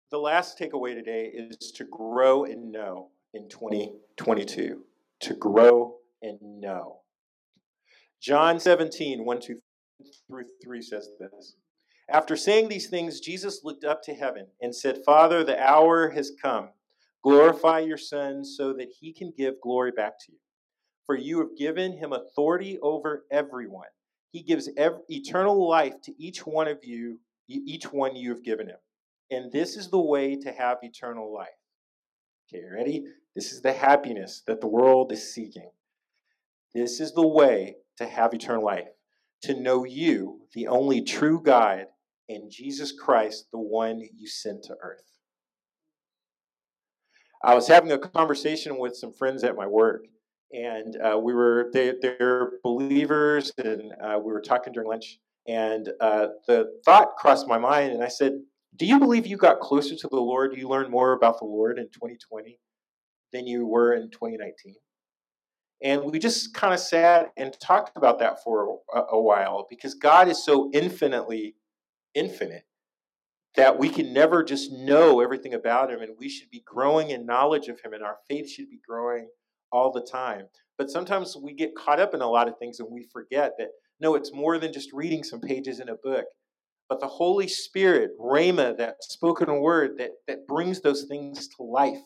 The 0.10 0.20
last 0.20 0.58
takeaway 0.58 0.94
today 0.94 1.34
is 1.36 1.70
to 1.74 1.84
grow 1.84 2.46
and 2.46 2.72
know 2.72 3.10
in 3.38 3.50
2022. 3.50 4.84
To 5.21 5.34
grow 5.34 5.95
and 6.21 6.39
know. 6.41 7.00
John 8.21 8.60
17, 8.60 9.26
1 9.26 9.41
2 9.41 9.56
through 10.28 10.43
3 10.63 10.82
says 10.82 11.10
this. 11.19 11.56
After 12.10 12.36
saying 12.36 12.69
these 12.69 12.89
things, 12.89 13.19
Jesus 13.19 13.62
looked 13.63 13.84
up 13.84 14.02
to 14.04 14.13
heaven 14.13 14.47
and 14.62 14.76
said, 14.76 15.04
Father, 15.06 15.43
the 15.43 15.62
hour 15.62 16.10
has 16.12 16.32
come. 16.41 16.69
Glorify 17.23 17.80
your 17.80 17.97
Son 17.97 18.45
so 18.45 18.73
that 18.73 18.89
he 19.00 19.13
can 19.13 19.34
give 19.38 19.56
glory 19.62 19.91
back 19.91 20.13
to 20.26 20.32
you. 20.32 20.38
For 21.06 21.15
you 21.15 21.39
have 21.39 21.58
given 21.58 21.97
him 21.97 22.13
authority 22.13 22.78
over 22.82 23.26
everyone. 23.32 23.88
He 24.32 24.43
gives 24.43 24.69
ev- 24.78 25.02
eternal 25.10 25.67
life 25.67 26.02
to 26.04 26.13
each 26.21 26.45
one 26.45 26.67
of 26.67 26.80
you, 26.84 27.19
each 27.47 27.91
one 27.91 28.15
you 28.15 28.30
have 28.30 28.43
given 28.43 28.67
him. 28.67 28.78
And 29.32 29.52
this 29.52 29.76
is 29.76 29.89
the 29.89 30.00
way 30.00 30.36
to 30.38 30.52
have 30.52 30.78
eternal 30.82 31.34
life. 31.34 31.47
Okay, 32.47 32.63
ready? 32.73 33.04
This 33.38 33.52
is 33.52 33.62
the 33.62 33.71
happiness 33.71 34.41
that 34.47 34.62
the 34.62 34.67
world 34.67 35.12
is 35.12 35.32
seeking. 35.32 35.69
This 36.73 37.00
is 37.00 37.13
the 37.13 37.28
way 37.28 37.76
to 37.97 38.08
have 38.08 38.34
eternal 38.34 38.65
life 38.65 38.88
to 39.43 39.54
know 39.54 39.84
you, 39.84 40.39
the 40.56 40.67
only 40.67 41.04
true 41.04 41.39
God, 41.39 41.86
and 42.28 42.50
Jesus 42.50 42.91
Christ, 42.91 43.50
the 43.52 43.60
one 43.60 44.00
you 44.00 44.28
sent 44.28 44.63
to 44.63 44.76
earth. 44.82 45.04
I 47.43 47.54
was 47.54 47.67
having 47.67 47.91
a 47.91 48.00
conversation 48.00 48.80
with 48.80 48.95
some 48.95 49.13
friends 49.13 49.43
at 49.43 49.56
my 49.56 49.67
work, 49.67 50.06
and 50.52 50.97
uh, 51.00 51.19
we 51.19 51.36
were 51.36 51.69
they, 51.71 51.93
they're 52.02 52.54
believers, 52.63 53.52
and 53.60 53.93
uh, 54.04 54.17
we 54.17 54.34
were 54.34 54.41
talking 54.41 54.73
during 54.73 54.89
lunch, 54.89 55.19
and 55.47 55.89
uh, 56.02 56.30
the 56.47 56.71
thought 56.84 57.15
crossed 57.17 57.47
my 57.47 57.60
mind, 57.60 57.91
and 57.91 58.04
I 58.04 58.08
said, 58.08 58.39
"Do 58.78 58.88
you 58.88 58.97
believe 58.97 59.28
you 59.28 59.38
got 59.38 59.60
closer 59.60 59.95
to 59.95 60.08
the 60.08 60.19
Lord? 60.19 60.58
You 60.58 60.67
learn 60.67 60.89
more 60.89 61.12
about 61.13 61.38
the 61.38 61.45
Lord 61.45 61.78
in 61.78 61.86
2020 61.89 62.58
than 63.34 63.48
you 63.48 63.66
were 63.66 63.94
in 63.94 64.10
2019?" 64.10 64.76
And 65.82 66.04
we 66.06 66.18
just 66.18 66.54
kind 66.54 66.74
of 66.74 66.80
sat 66.80 67.32
and 67.38 67.56
talked 67.60 67.96
about 67.98 68.20
that 68.20 68.44
for 68.44 68.80
a, 68.94 69.00
a, 69.12 69.22
while 69.22 69.68
because 69.70 69.94
God 69.94 70.28
is 70.28 70.44
so 70.44 70.72
infinitely 70.74 71.56
infinite 72.16 72.63
that 73.56 73.78
we 73.78 73.90
can 73.90 74.12
never 74.12 74.44
just 74.44 74.72
know 74.72 75.20
everything 75.22 75.54
about 75.54 75.92
Him, 75.92 76.02
and 76.02 76.16
we 76.18 76.30
should 76.30 76.50
be 76.50 76.63
growing 76.66 77.12
in 77.12 77.26
knowledge 77.26 77.68
of 77.68 77.80
Him, 77.82 77.94
and 77.94 78.04
our 78.04 78.18
faith 78.28 78.50
should 78.50 78.70
be 78.70 78.80
growing 78.88 79.30
all 79.72 79.92
the 79.92 80.02
time. 80.02 80.48
But 80.78 80.90
sometimes 80.90 81.36
we 81.36 81.54
get 81.54 81.76
caught 81.76 82.00
up 82.00 82.13
in 82.13 82.22
a 82.22 82.30
lot 82.30 82.48
of 82.48 82.58
things 82.58 82.80
and 82.80 82.90
we 82.92 83.08
forget 83.12 83.54
that 83.58 83.70
no, 84.00 84.13
it's 84.13 84.32
more 84.34 84.60
than 84.60 84.72
just 84.72 84.94
reading 84.94 85.24
some 85.24 85.42
pages 85.42 85.80
in 85.80 85.90
a 85.90 85.96
book. 85.96 86.26
but 86.88 87.00
the 87.00 87.08
Holy 87.08 87.48
Spirit, 87.48 88.12
Rhema, 88.20 88.78
that 88.78 89.04
spoken 89.04 89.60
word 89.60 89.98
that, 89.98 90.12
that 90.28 90.48
brings 90.48 90.82
those 90.82 91.06
things 91.10 91.48
to 91.50 91.63
life 91.63 92.00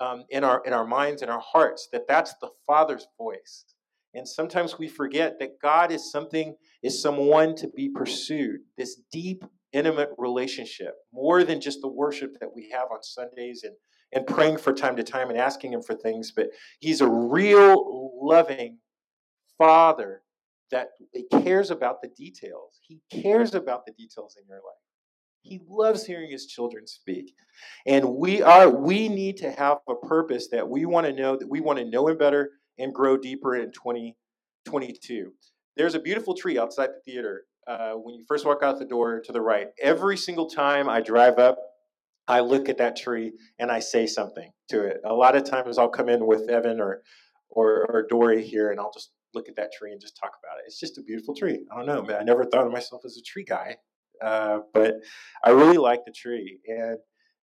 um, 0.00 0.24
in, 0.30 0.44
our, 0.44 0.62
in 0.64 0.72
our 0.72 0.86
minds 0.86 1.22
and 1.22 1.30
our 1.30 1.40
hearts, 1.40 1.88
that 1.92 2.06
that's 2.08 2.34
the 2.40 2.50
Father's 2.66 3.06
voice. 3.18 3.64
And 4.14 4.26
sometimes 4.26 4.78
we 4.78 4.88
forget 4.88 5.38
that 5.38 5.60
God 5.60 5.92
is 5.92 6.10
something, 6.10 6.56
is 6.82 7.02
someone 7.02 7.54
to 7.56 7.68
be 7.68 7.88
pursued. 7.88 8.60
This 8.76 9.00
deep, 9.12 9.44
intimate 9.72 10.10
relationship, 10.16 10.94
more 11.12 11.44
than 11.44 11.60
just 11.60 11.80
the 11.82 11.88
worship 11.88 12.38
that 12.40 12.48
we 12.54 12.70
have 12.72 12.88
on 12.90 13.02
Sundays 13.02 13.64
and, 13.64 13.74
and 14.12 14.26
praying 14.26 14.56
for 14.56 14.72
time 14.72 14.96
to 14.96 15.02
time 15.02 15.28
and 15.28 15.38
asking 15.38 15.72
Him 15.72 15.82
for 15.82 15.94
things, 15.94 16.32
but 16.34 16.48
He's 16.80 17.00
a 17.00 17.08
real, 17.08 18.12
loving 18.20 18.78
Father 19.58 20.22
that 20.70 20.88
cares 21.30 21.70
about 21.70 22.02
the 22.02 22.08
details. 22.08 22.78
He 22.82 23.00
cares 23.10 23.54
about 23.54 23.86
the 23.86 23.92
details 23.92 24.36
in 24.40 24.46
your 24.46 24.58
life. 24.58 24.87
He 25.42 25.60
loves 25.68 26.04
hearing 26.04 26.30
his 26.30 26.46
children 26.46 26.86
speak. 26.86 27.34
And 27.86 28.16
we 28.16 28.42
are 28.42 28.68
we 28.68 29.08
need 29.08 29.36
to 29.38 29.50
have 29.50 29.78
a 29.88 29.94
purpose 29.94 30.48
that 30.48 30.68
we 30.68 30.84
want 30.84 31.06
to 31.06 31.12
know 31.12 31.36
that 31.36 31.48
we 31.48 31.60
want 31.60 31.78
to 31.78 31.84
know 31.84 32.08
him 32.08 32.18
better 32.18 32.50
and 32.78 32.94
grow 32.94 33.16
deeper 33.16 33.56
in 33.56 33.72
2022. 33.72 35.32
There's 35.76 35.94
a 35.94 36.00
beautiful 36.00 36.34
tree 36.34 36.58
outside 36.58 36.88
the 36.88 37.12
theater 37.12 37.44
uh, 37.66 37.92
when 37.92 38.14
you 38.14 38.24
first 38.26 38.46
walk 38.46 38.62
out 38.62 38.78
the 38.78 38.84
door 38.84 39.20
to 39.20 39.32
the 39.32 39.40
right. 39.40 39.68
Every 39.82 40.16
single 40.16 40.48
time 40.48 40.88
I 40.88 41.00
drive 41.00 41.38
up, 41.38 41.58
I 42.26 42.40
look 42.40 42.68
at 42.68 42.78
that 42.78 42.96
tree 42.96 43.32
and 43.58 43.70
I 43.70 43.80
say 43.80 44.06
something 44.06 44.50
to 44.68 44.82
it. 44.82 45.00
A 45.04 45.14
lot 45.14 45.36
of 45.36 45.44
times 45.44 45.78
I'll 45.78 45.88
come 45.88 46.08
in 46.08 46.26
with 46.26 46.48
Evan 46.48 46.80
or 46.80 47.02
or, 47.50 47.86
or 47.90 48.06
Dory 48.08 48.44
here 48.44 48.70
and 48.70 48.78
I'll 48.78 48.92
just 48.92 49.10
look 49.34 49.48
at 49.48 49.56
that 49.56 49.72
tree 49.72 49.92
and 49.92 50.00
just 50.00 50.16
talk 50.16 50.32
about 50.42 50.58
it. 50.58 50.64
It's 50.66 50.78
just 50.78 50.98
a 50.98 51.02
beautiful 51.02 51.34
tree. 51.34 51.64
I 51.72 51.76
don't 51.76 51.86
know, 51.86 52.02
man. 52.02 52.18
I 52.20 52.24
never 52.24 52.44
thought 52.44 52.66
of 52.66 52.72
myself 52.72 53.02
as 53.04 53.16
a 53.16 53.22
tree 53.22 53.44
guy, 53.44 53.76
uh, 54.22 54.60
but 54.74 54.94
I 55.44 55.50
really 55.50 55.78
like 55.78 56.04
the 56.04 56.12
tree. 56.12 56.58
And 56.66 56.98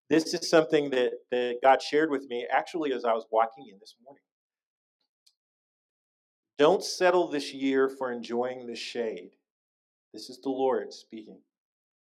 this 0.10 0.34
is 0.34 0.50
something 0.50 0.90
that, 0.92 1.12
that 1.32 1.58
God 1.64 1.82
shared 1.82 2.10
with 2.10 2.26
me 2.30 2.48
actually 2.52 2.94
as 2.94 3.06
I 3.06 3.14
was 3.14 3.26
walking 3.32 3.66
in 3.72 3.80
this 3.80 3.96
morning. 4.04 4.24
Don't 6.58 6.84
settle 6.84 7.28
this 7.28 7.54
year 7.54 7.90
for 7.90 8.12
enjoying 8.12 8.68
the 8.68 8.76
shade. 8.76 9.32
This 10.14 10.30
is 10.30 10.40
the 10.42 10.50
Lord 10.50 10.94
speaking. 10.94 11.40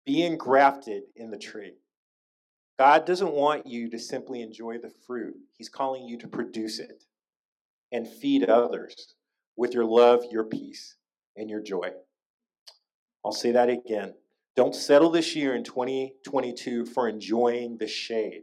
Be 0.05 0.25
engrafted 0.25 1.05
in 1.17 1.31
the 1.31 1.39
tree. 1.39 1.75
God 2.79 3.07
doesn't 3.07 3.33
want 3.33 3.67
you 3.67 3.89
to 3.91 3.99
simply 3.99 4.43
enjoy 4.43 4.79
the 4.79 4.91
fruit, 5.07 5.37
He's 5.57 5.69
calling 5.69 6.05
you 6.05 6.19
to 6.19 6.29
produce 6.29 6.81
it 6.81 7.05
and 7.93 8.09
feed 8.09 8.49
others 8.51 9.15
with 9.57 9.73
your 9.73 9.85
love, 9.85 10.25
your 10.31 10.45
peace, 10.45 10.97
and 11.37 11.49
your 11.49 11.63
joy. 11.63 11.91
I'll 13.25 13.33
say 13.33 13.53
that 13.53 13.69
again. 13.69 14.15
Don't 14.57 14.75
settle 14.75 15.11
this 15.11 15.35
year 15.35 15.55
in 15.55 15.65
2022 15.65 16.87
for 16.87 17.09
enjoying 17.09 17.77
the 17.79 17.89
shade. 17.89 18.43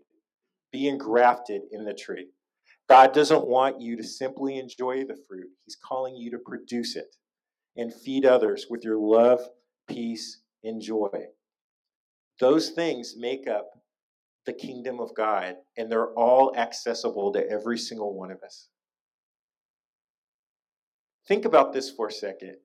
Be 0.71 0.87
engrafted 0.87 1.61
in 1.71 1.85
the 1.85 1.93
tree. 1.93 2.27
God 2.89 3.13
doesn't 3.13 3.47
want 3.47 3.79
you 3.79 3.95
to 3.95 4.03
simply 4.03 4.57
enjoy 4.57 5.05
the 5.05 5.17
fruit, 5.27 5.47
He's 5.65 5.77
calling 5.77 6.15
you 6.15 6.31
to 6.31 6.39
produce 6.39 6.95
it 6.95 7.15
and 7.77 7.93
feed 7.93 8.25
others 8.25 8.65
with 8.69 8.83
your 8.83 8.97
love, 8.97 9.39
peace, 9.87 10.41
and 10.63 10.81
joy. 10.81 11.09
Those 12.39 12.69
things 12.69 13.15
make 13.17 13.47
up 13.47 13.69
the 14.45 14.53
kingdom 14.53 14.99
of 14.99 15.15
God, 15.15 15.55
and 15.77 15.91
they're 15.91 16.13
all 16.13 16.55
accessible 16.57 17.31
to 17.33 17.49
every 17.49 17.77
single 17.77 18.13
one 18.13 18.31
of 18.31 18.41
us. 18.43 18.67
Think 21.27 21.45
about 21.45 21.71
this 21.71 21.91
for 21.91 22.07
a 22.07 22.11
second. 22.11 22.57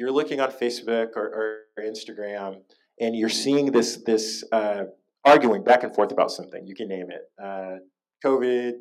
You're 0.00 0.12
looking 0.12 0.40
on 0.40 0.50
Facebook 0.50 1.10
or, 1.14 1.60
or 1.76 1.84
Instagram, 1.84 2.62
and 2.98 3.14
you're 3.14 3.28
seeing 3.28 3.70
this 3.70 3.98
this 4.06 4.42
uh, 4.50 4.84
arguing 5.26 5.62
back 5.62 5.82
and 5.82 5.94
forth 5.94 6.10
about 6.10 6.30
something. 6.30 6.66
You 6.66 6.74
can 6.74 6.88
name 6.88 7.08
it: 7.10 7.24
uh, 7.38 7.80
COVID, 8.24 8.72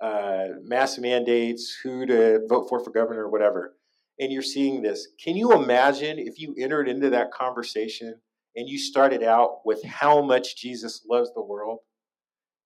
uh, 0.00 0.46
mass 0.64 0.98
mandates, 0.98 1.78
who 1.84 2.04
to 2.06 2.40
vote 2.48 2.68
for 2.68 2.82
for 2.82 2.90
governor, 2.90 3.26
or 3.26 3.30
whatever. 3.30 3.76
And 4.18 4.32
you're 4.32 4.42
seeing 4.42 4.82
this. 4.82 5.06
Can 5.22 5.36
you 5.36 5.52
imagine 5.52 6.18
if 6.18 6.40
you 6.40 6.52
entered 6.58 6.88
into 6.88 7.10
that 7.10 7.30
conversation 7.30 8.16
and 8.56 8.68
you 8.68 8.76
started 8.76 9.22
out 9.22 9.64
with 9.64 9.84
how 9.84 10.20
much 10.20 10.56
Jesus 10.56 11.06
loves 11.08 11.32
the 11.32 11.42
world 11.44 11.78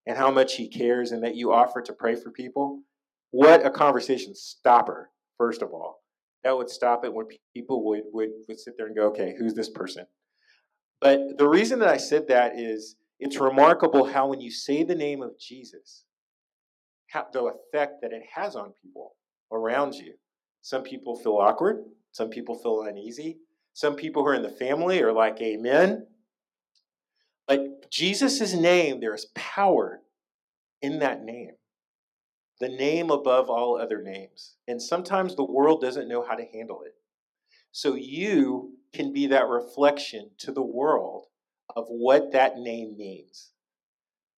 and 0.07 0.17
how 0.17 0.31
much 0.31 0.55
He 0.55 0.71
cares, 0.71 1.13
and 1.13 1.23
that 1.23 1.37
you 1.37 1.53
offer 1.53 1.83
to 1.83 1.93
pray 1.93 2.15
for 2.15 2.31
people? 2.31 2.81
What 3.31 3.67
a 3.67 3.71
conversation 3.71 4.35
stopper 4.35 5.11
first 5.37 5.61
of 5.61 5.75
all. 5.75 6.00
That 6.45 6.57
would 6.57 6.71
stop 6.71 7.05
it 7.05 7.13
when 7.13 7.27
people 7.55 7.85
would, 7.87 8.05
would, 8.13 8.31
would 8.49 8.59
sit 8.59 8.75
there 8.77 8.87
and 8.87 8.97
go, 8.97 9.09
okay, 9.09 9.35
who's 9.39 9.55
this 9.55 9.69
person? 9.69 10.07
But 11.01 11.39
the 11.39 11.49
reason 11.49 11.79
that 11.81 11.89
I 11.89 11.97
said 11.97 12.29
that 12.29 12.59
is 12.59 12.97
it's 13.19 13.39
remarkable 13.39 14.05
how 14.05 14.29
when 14.29 14.41
you 14.41 14.51
say 14.51 14.83
the 14.83 14.95
name 14.95 15.23
of 15.23 15.39
Jesus, 15.39 16.05
how, 17.09 17.27
the 17.33 17.45
effect 17.45 18.01
that 18.03 18.13
it 18.13 18.23
has 18.35 18.57
on 18.57 18.73
people 18.83 19.15
around 19.53 19.95
you. 19.95 20.15
Some 20.63 20.83
people 20.83 21.17
feel 21.17 21.37
awkward. 21.37 21.85
Some 22.13 22.31
people 22.31 22.55
feel 22.55 22.83
uneasy. 22.83 23.39
Some 23.73 23.95
people 23.95 24.23
who 24.23 24.29
are 24.29 24.35
in 24.35 24.43
the 24.43 24.51
family 24.51 25.03
are 25.03 25.13
like, 25.13 25.41
Amen. 25.41 26.07
But 27.47 27.91
Jesus' 27.91 28.55
name, 28.55 29.01
there 29.01 29.15
is 29.15 29.27
power 29.35 30.01
in 30.83 31.01
that 31.01 31.25
name 31.25 31.53
the 32.61 32.69
name 32.69 33.11
above 33.11 33.49
all 33.49 33.81
other 33.81 34.03
names. 34.03 34.57
And 34.69 34.81
sometimes 34.81 35.35
the 35.35 35.45
world 35.45 35.81
doesn't 35.81 36.09
know 36.09 36.23
how 36.23 36.35
to 36.35 36.45
handle 36.53 36.83
it. 36.83 36.95
So 37.73 37.95
you 37.95 38.75
can 38.93 39.13
be 39.13 39.27
that 39.29 39.49
reflection 39.49 40.31
to 40.39 40.53
the 40.53 40.63
world 40.63 41.27
of 41.77 41.87
what 41.89 42.33
that 42.33 42.59
name 42.59 42.97
means. 42.97 43.51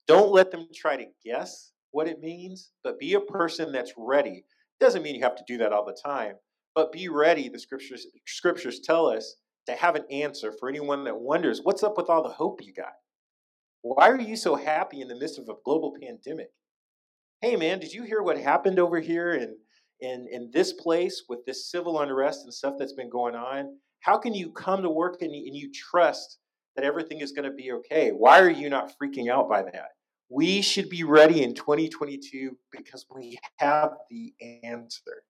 Don't 0.06 0.32
let 0.32 0.50
them 0.50 0.68
try 0.74 0.96
to 0.96 1.06
guess 1.24 1.72
what 1.90 2.06
it 2.06 2.20
means, 2.20 2.70
but 2.84 2.98
be 2.98 3.14
a 3.14 3.20
person 3.20 3.72
that's 3.72 3.92
ready. 3.96 4.44
Doesn't 4.80 5.02
mean 5.02 5.14
you 5.14 5.22
have 5.22 5.36
to 5.36 5.44
do 5.46 5.58
that 5.58 5.72
all 5.72 5.84
the 5.84 5.96
time, 6.04 6.34
but 6.74 6.92
be 6.92 7.08
ready. 7.08 7.48
The 7.48 7.58
scriptures 7.58 8.06
scriptures 8.26 8.80
tell 8.80 9.06
us 9.06 9.36
to 9.66 9.74
have 9.74 9.94
an 9.94 10.04
answer 10.10 10.52
for 10.58 10.68
anyone 10.68 11.04
that 11.04 11.18
wonders, 11.18 11.60
what's 11.62 11.82
up 11.82 11.96
with 11.96 12.10
all 12.10 12.22
the 12.22 12.30
hope 12.30 12.60
you 12.62 12.72
got? 12.72 12.94
Why 13.82 14.08
are 14.08 14.20
you 14.20 14.36
so 14.36 14.54
happy 14.54 15.00
in 15.00 15.08
the 15.08 15.18
midst 15.18 15.38
of 15.38 15.48
a 15.48 15.54
global 15.64 15.96
pandemic? 16.00 16.50
Hey 17.42 17.56
man, 17.56 17.80
did 17.80 17.92
you 17.92 18.04
hear 18.04 18.22
what 18.22 18.38
happened 18.38 18.78
over 18.78 19.00
here 19.00 19.34
in, 19.34 19.56
in, 20.00 20.28
in 20.30 20.48
this 20.52 20.72
place 20.72 21.24
with 21.28 21.44
this 21.44 21.68
civil 21.68 22.00
unrest 22.00 22.44
and 22.44 22.54
stuff 22.54 22.74
that's 22.78 22.92
been 22.92 23.10
going 23.10 23.34
on? 23.34 23.76
How 23.98 24.16
can 24.16 24.32
you 24.32 24.52
come 24.52 24.82
to 24.82 24.88
work 24.88 25.22
and, 25.22 25.34
and 25.34 25.56
you 25.56 25.70
trust 25.72 26.38
that 26.76 26.84
everything 26.84 27.20
is 27.20 27.32
going 27.32 27.50
to 27.50 27.54
be 27.54 27.72
okay? 27.72 28.10
Why 28.10 28.40
are 28.40 28.50
you 28.50 28.70
not 28.70 28.92
freaking 28.96 29.28
out 29.28 29.48
by 29.48 29.62
that? 29.62 29.88
We 30.28 30.62
should 30.62 30.88
be 30.88 31.02
ready 31.02 31.42
in 31.42 31.54
2022 31.54 32.56
because 32.70 33.06
we 33.12 33.36
have 33.58 33.90
the 34.08 34.32
answer. 34.62 35.24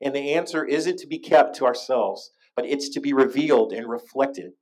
And 0.00 0.14
the 0.14 0.32
answer 0.32 0.64
isn't 0.64 0.98
to 1.00 1.06
be 1.06 1.18
kept 1.18 1.54
to 1.56 1.66
ourselves, 1.66 2.30
but 2.56 2.64
it's 2.64 2.88
to 2.90 3.00
be 3.00 3.12
revealed 3.12 3.74
and 3.74 3.86
reflected 3.86 4.52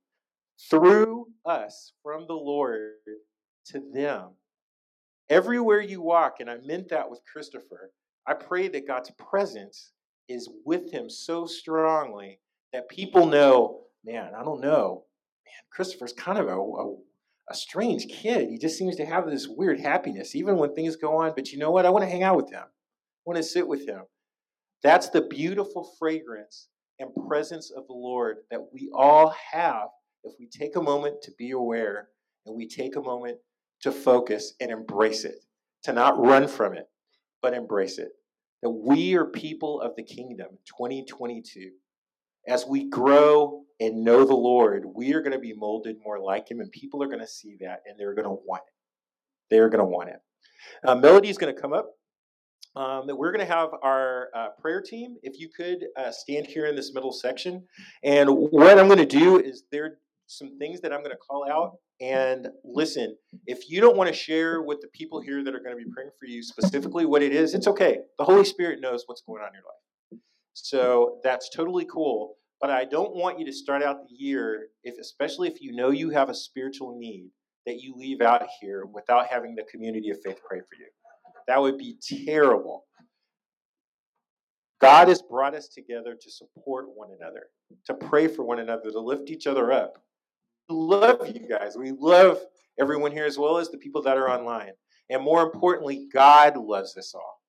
through 0.69 1.27
us 1.45 1.93
from 2.03 2.27
the 2.27 2.33
Lord 2.33 2.91
to 3.67 3.81
them 3.93 4.31
Everywhere 5.29 5.81
you 5.81 6.01
walk, 6.01 6.37
and 6.39 6.49
I 6.49 6.57
meant 6.65 6.89
that 6.89 7.09
with 7.09 7.21
Christopher, 7.31 7.91
I 8.25 8.33
pray 8.33 8.67
that 8.69 8.87
God's 8.87 9.11
presence 9.11 9.91
is 10.27 10.49
with 10.65 10.91
him 10.91 11.09
so 11.09 11.45
strongly 11.45 12.39
that 12.73 12.89
people 12.89 13.25
know, 13.25 13.81
man, 14.03 14.31
I 14.35 14.43
don't 14.43 14.61
know. 14.61 15.05
Man, 15.45 15.63
Christopher's 15.71 16.13
kind 16.13 16.37
of 16.37 16.47
a, 16.47 16.57
a, 16.57 16.95
a 17.49 17.55
strange 17.55 18.07
kid. 18.07 18.49
He 18.49 18.57
just 18.57 18.77
seems 18.77 18.95
to 18.97 19.05
have 19.05 19.29
this 19.29 19.47
weird 19.47 19.79
happiness, 19.79 20.35
even 20.35 20.57
when 20.57 20.73
things 20.73 20.95
go 20.95 21.17
on. 21.17 21.33
But 21.35 21.51
you 21.51 21.59
know 21.59 21.71
what? 21.71 21.85
I 21.85 21.89
want 21.89 22.03
to 22.03 22.09
hang 22.09 22.23
out 22.23 22.37
with 22.37 22.51
him, 22.51 22.63
I 22.63 23.25
want 23.25 23.37
to 23.37 23.43
sit 23.43 23.67
with 23.67 23.87
him. 23.87 24.03
That's 24.81 25.09
the 25.09 25.21
beautiful 25.21 25.91
fragrance 25.99 26.69
and 26.99 27.09
presence 27.27 27.71
of 27.71 27.85
the 27.87 27.93
Lord 27.93 28.37
that 28.49 28.61
we 28.73 28.89
all 28.93 29.33
have 29.51 29.89
if 30.23 30.33
we 30.39 30.47
take 30.47 30.75
a 30.75 30.81
moment 30.81 31.21
to 31.23 31.31
be 31.37 31.51
aware 31.51 32.09
and 32.45 32.55
we 32.55 32.67
take 32.67 32.95
a 32.95 33.01
moment 33.01 33.37
to 33.81 33.91
focus 33.91 34.53
and 34.59 34.71
embrace 34.71 35.25
it, 35.25 35.43
to 35.83 35.93
not 35.93 36.19
run 36.19 36.47
from 36.47 36.73
it, 36.73 36.87
but 37.41 37.53
embrace 37.53 37.97
it. 37.97 38.09
That 38.61 38.69
we 38.69 39.15
are 39.15 39.25
people 39.25 39.81
of 39.81 39.95
the 39.95 40.03
kingdom 40.03 40.47
2022. 40.65 41.71
As 42.47 42.65
we 42.65 42.89
grow 42.89 43.63
and 43.79 44.03
know 44.03 44.25
the 44.25 44.35
Lord, 44.35 44.83
we 44.95 45.13
are 45.13 45.21
going 45.21 45.33
to 45.33 45.39
be 45.39 45.53
molded 45.53 45.97
more 46.03 46.19
like 46.19 46.49
Him, 46.49 46.59
and 46.59 46.71
people 46.71 47.01
are 47.03 47.07
going 47.07 47.19
to 47.19 47.27
see 47.27 47.55
that 47.61 47.81
and 47.85 47.97
they're 47.97 48.15
going 48.15 48.27
to 48.27 48.41
want 48.45 48.63
it. 48.67 48.73
They're 49.49 49.69
going 49.69 49.79
to 49.79 49.85
want 49.85 50.09
it. 50.09 50.19
Uh, 50.85 50.95
Melody 50.95 51.29
is 51.29 51.37
going 51.37 51.53
to 51.53 51.61
come 51.61 51.73
up. 51.73 51.91
Um, 52.75 53.07
we're 53.07 53.31
going 53.31 53.45
to 53.45 53.51
have 53.51 53.69
our 53.81 54.27
uh, 54.35 54.49
prayer 54.61 54.81
team. 54.81 55.17
If 55.23 55.39
you 55.39 55.49
could 55.55 55.85
uh, 55.97 56.11
stand 56.11 56.47
here 56.47 56.67
in 56.67 56.75
this 56.75 56.93
middle 56.93 57.11
section, 57.11 57.65
and 58.03 58.29
what 58.29 58.77
I'm 58.77 58.87
going 58.87 58.99
to 58.99 59.05
do 59.05 59.39
is 59.39 59.63
there 59.71 59.97
some 60.27 60.57
things 60.59 60.81
that 60.81 60.93
I'm 60.93 60.99
going 60.99 61.11
to 61.11 61.17
call 61.17 61.49
out. 61.49 61.77
And 62.01 62.47
listen, 62.63 63.17
if 63.45 63.69
you 63.69 63.81
don't 63.81 63.97
want 63.97 64.07
to 64.07 64.15
share 64.15 64.61
with 64.61 64.79
the 64.81 64.87
people 64.87 65.19
here 65.19 65.43
that 65.43 65.53
are 65.53 65.59
going 65.59 65.77
to 65.77 65.83
be 65.83 65.91
praying 65.91 66.11
for 66.17 66.27
you 66.27 66.41
specifically 66.41 67.05
what 67.05 67.21
it 67.21 67.33
is, 67.33 67.53
it's 67.53 67.67
okay. 67.67 67.99
The 68.17 68.23
Holy 68.23 68.45
Spirit 68.45 68.79
knows 68.79 69.03
what's 69.05 69.21
going 69.21 69.41
on 69.41 69.49
in 69.49 69.55
your 69.55 69.63
life. 69.63 70.21
So 70.53 71.19
that's 71.23 71.49
totally 71.49 71.85
cool. 71.85 72.35
But 72.61 72.69
I 72.69 72.85
don't 72.85 73.15
want 73.15 73.39
you 73.39 73.45
to 73.45 73.53
start 73.53 73.83
out 73.83 74.07
the 74.07 74.15
year, 74.15 74.67
if 74.83 74.95
especially 74.99 75.47
if 75.47 75.61
you 75.61 75.73
know 75.73 75.91
you 75.91 76.09
have 76.09 76.29
a 76.29 76.33
spiritual 76.33 76.97
need, 76.97 77.29
that 77.65 77.81
you 77.81 77.93
leave 77.95 78.21
out 78.21 78.43
here 78.61 78.85
without 78.85 79.27
having 79.27 79.55
the 79.55 79.63
community 79.71 80.09
of 80.09 80.17
faith 80.23 80.39
pray 80.47 80.59
for 80.59 80.75
you. 80.77 80.87
That 81.47 81.61
would 81.61 81.77
be 81.77 81.97
terrible. 82.25 82.85
God 84.81 85.09
has 85.09 85.21
brought 85.21 85.55
us 85.55 85.67
together 85.67 86.15
to 86.19 86.31
support 86.31 86.85
one 86.95 87.09
another, 87.19 87.47
to 87.85 87.93
pray 87.93 88.27
for 88.27 88.43
one 88.43 88.59
another, 88.59 88.91
to 88.91 88.99
lift 88.99 89.29
each 89.29 89.45
other 89.45 89.71
up. 89.71 90.01
Love 90.69 91.27
you 91.27 91.47
guys. 91.47 91.75
We 91.77 91.91
love 91.91 92.39
everyone 92.79 93.11
here 93.11 93.25
as 93.25 93.37
well 93.37 93.57
as 93.57 93.69
the 93.69 93.77
people 93.77 94.01
that 94.03 94.17
are 94.17 94.29
online. 94.29 94.71
And 95.09 95.23
more 95.23 95.41
importantly, 95.41 96.07
God 96.13 96.57
loves 96.57 96.95
us 96.95 97.13
all. 97.15 97.41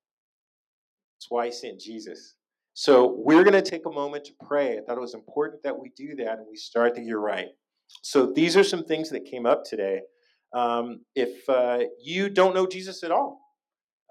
That's 1.17 1.31
why 1.31 1.47
He 1.47 1.53
sent 1.53 1.81
Jesus. 1.81 2.37
So 2.73 3.15
we're 3.19 3.45
going 3.45 3.63
to 3.63 3.71
take 3.71 3.85
a 3.85 3.91
moment 3.91 4.25
to 4.25 4.33
pray. 4.47 4.79
I 4.79 4.81
thought 4.81 4.97
it 4.97 5.03
was 5.03 5.15
important 5.15 5.63
that 5.65 5.79
we 5.79 5.91
do 5.97 6.15
that 6.17 6.39
and 6.39 6.47
we 6.49 6.57
start 6.57 6.95
the 6.95 7.03
year 7.03 7.19
right. 7.19 7.49
So 8.03 8.33
these 8.33 8.57
are 8.57 8.65
some 8.65 8.85
things 8.85 9.11
that 9.11 9.27
came 9.27 9.45
up 9.45 9.65
today. 9.65 10.01
Um, 10.55 11.01
if 11.15 11.47
uh, 11.49 11.81
you 12.03 12.31
don't 12.31 12.55
know 12.55 12.67
Jesus 12.67 13.03
at 13.03 13.11
all, 13.11 13.41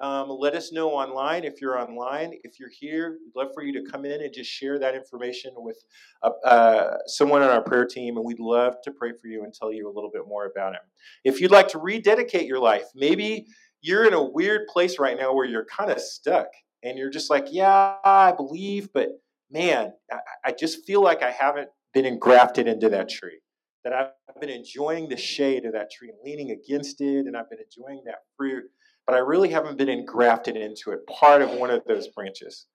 um, 0.01 0.29
let 0.29 0.55
us 0.55 0.71
know 0.71 0.91
online 0.91 1.43
if 1.43 1.61
you're 1.61 1.77
online. 1.77 2.33
If 2.43 2.59
you're 2.59 2.69
here, 2.69 3.17
we'd 3.23 3.39
love 3.39 3.51
for 3.53 3.63
you 3.63 3.73
to 3.73 3.91
come 3.91 4.05
in 4.05 4.21
and 4.21 4.33
just 4.33 4.49
share 4.49 4.79
that 4.79 4.95
information 4.95 5.51
with 5.57 5.77
uh, 6.23 6.31
uh, 6.45 6.97
someone 7.07 7.41
on 7.41 7.49
our 7.49 7.63
prayer 7.63 7.85
team, 7.85 8.15
and 8.15 8.25
we'd 8.25 8.39
love 8.39 8.75
to 8.83 8.91
pray 8.91 9.11
for 9.21 9.27
you 9.27 9.43
and 9.43 9.53
tell 9.53 9.73
you 9.73 9.87
a 9.87 9.93
little 9.93 10.11
bit 10.11 10.23
more 10.27 10.45
about 10.45 10.73
it. 10.73 10.79
If 11.25 11.41
you'd 11.41 11.51
like 11.51 11.67
to 11.69 11.79
rededicate 11.79 12.45
your 12.45 12.59
life, 12.59 12.85
maybe 12.95 13.47
you're 13.81 14.05
in 14.05 14.13
a 14.13 14.23
weird 14.23 14.67
place 14.67 14.99
right 14.99 15.17
now 15.17 15.33
where 15.33 15.45
you're 15.45 15.65
kind 15.65 15.91
of 15.91 15.99
stuck 15.99 16.47
and 16.83 16.97
you're 16.97 17.09
just 17.09 17.29
like, 17.29 17.47
yeah, 17.51 17.95
I 18.03 18.31
believe, 18.31 18.89
but 18.93 19.09
man, 19.51 19.93
I, 20.11 20.17
I 20.45 20.51
just 20.51 20.85
feel 20.85 21.01
like 21.01 21.23
I 21.23 21.31
haven't 21.31 21.69
been 21.93 22.05
engrafted 22.05 22.67
into 22.67 22.89
that 22.89 23.09
tree. 23.09 23.39
That 23.83 23.93
I've 23.93 24.41
been 24.41 24.49
enjoying 24.49 25.07
the 25.07 25.15
shade 25.15 25.63
of 25.65 25.73
that 25.73 25.89
tree 25.89 26.09
and 26.09 26.17
leaning 26.23 26.51
against 26.51 26.99
it, 26.99 27.25
and 27.25 27.37
I've 27.37 27.49
been 27.49 27.59
enjoying 27.59 28.03
that 28.05 28.19
fruit, 28.37 28.65
but 29.09 29.15
I 29.15 29.21
really 29.21 29.49
haven't 29.49 29.79
been 29.79 29.89
engrafted 29.89 30.55
into 30.55 30.91
it, 30.91 30.99
part 31.07 31.41
of 31.41 31.49
one 31.49 31.71
of 31.71 31.81
those 31.87 32.07
branches. 32.09 32.67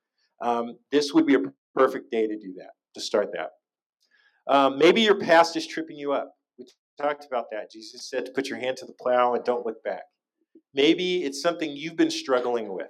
Um, 0.42 0.76
this 0.90 1.14
would 1.14 1.26
be 1.26 1.36
a 1.36 1.42
perfect 1.76 2.10
day 2.10 2.26
to 2.26 2.36
do 2.36 2.52
that, 2.56 2.70
to 2.96 3.00
start 3.00 3.28
that. 3.34 3.50
Um, 4.52 4.76
maybe 4.76 5.02
your 5.02 5.20
past 5.20 5.54
is 5.56 5.64
tripping 5.64 5.96
you 5.96 6.10
up. 6.10 6.34
We 6.58 6.66
talked 7.00 7.24
about 7.24 7.44
that. 7.52 7.70
Jesus 7.70 8.10
said 8.10 8.26
to 8.26 8.32
put 8.32 8.48
your 8.48 8.58
hand 8.58 8.78
to 8.78 8.84
the 8.84 8.94
plow 9.00 9.34
and 9.34 9.44
don't 9.44 9.64
look 9.64 9.80
back. 9.84 10.02
Maybe 10.74 11.22
it's 11.22 11.40
something 11.40 11.70
you've 11.70 11.96
been 11.96 12.10
struggling 12.10 12.74
with 12.74 12.88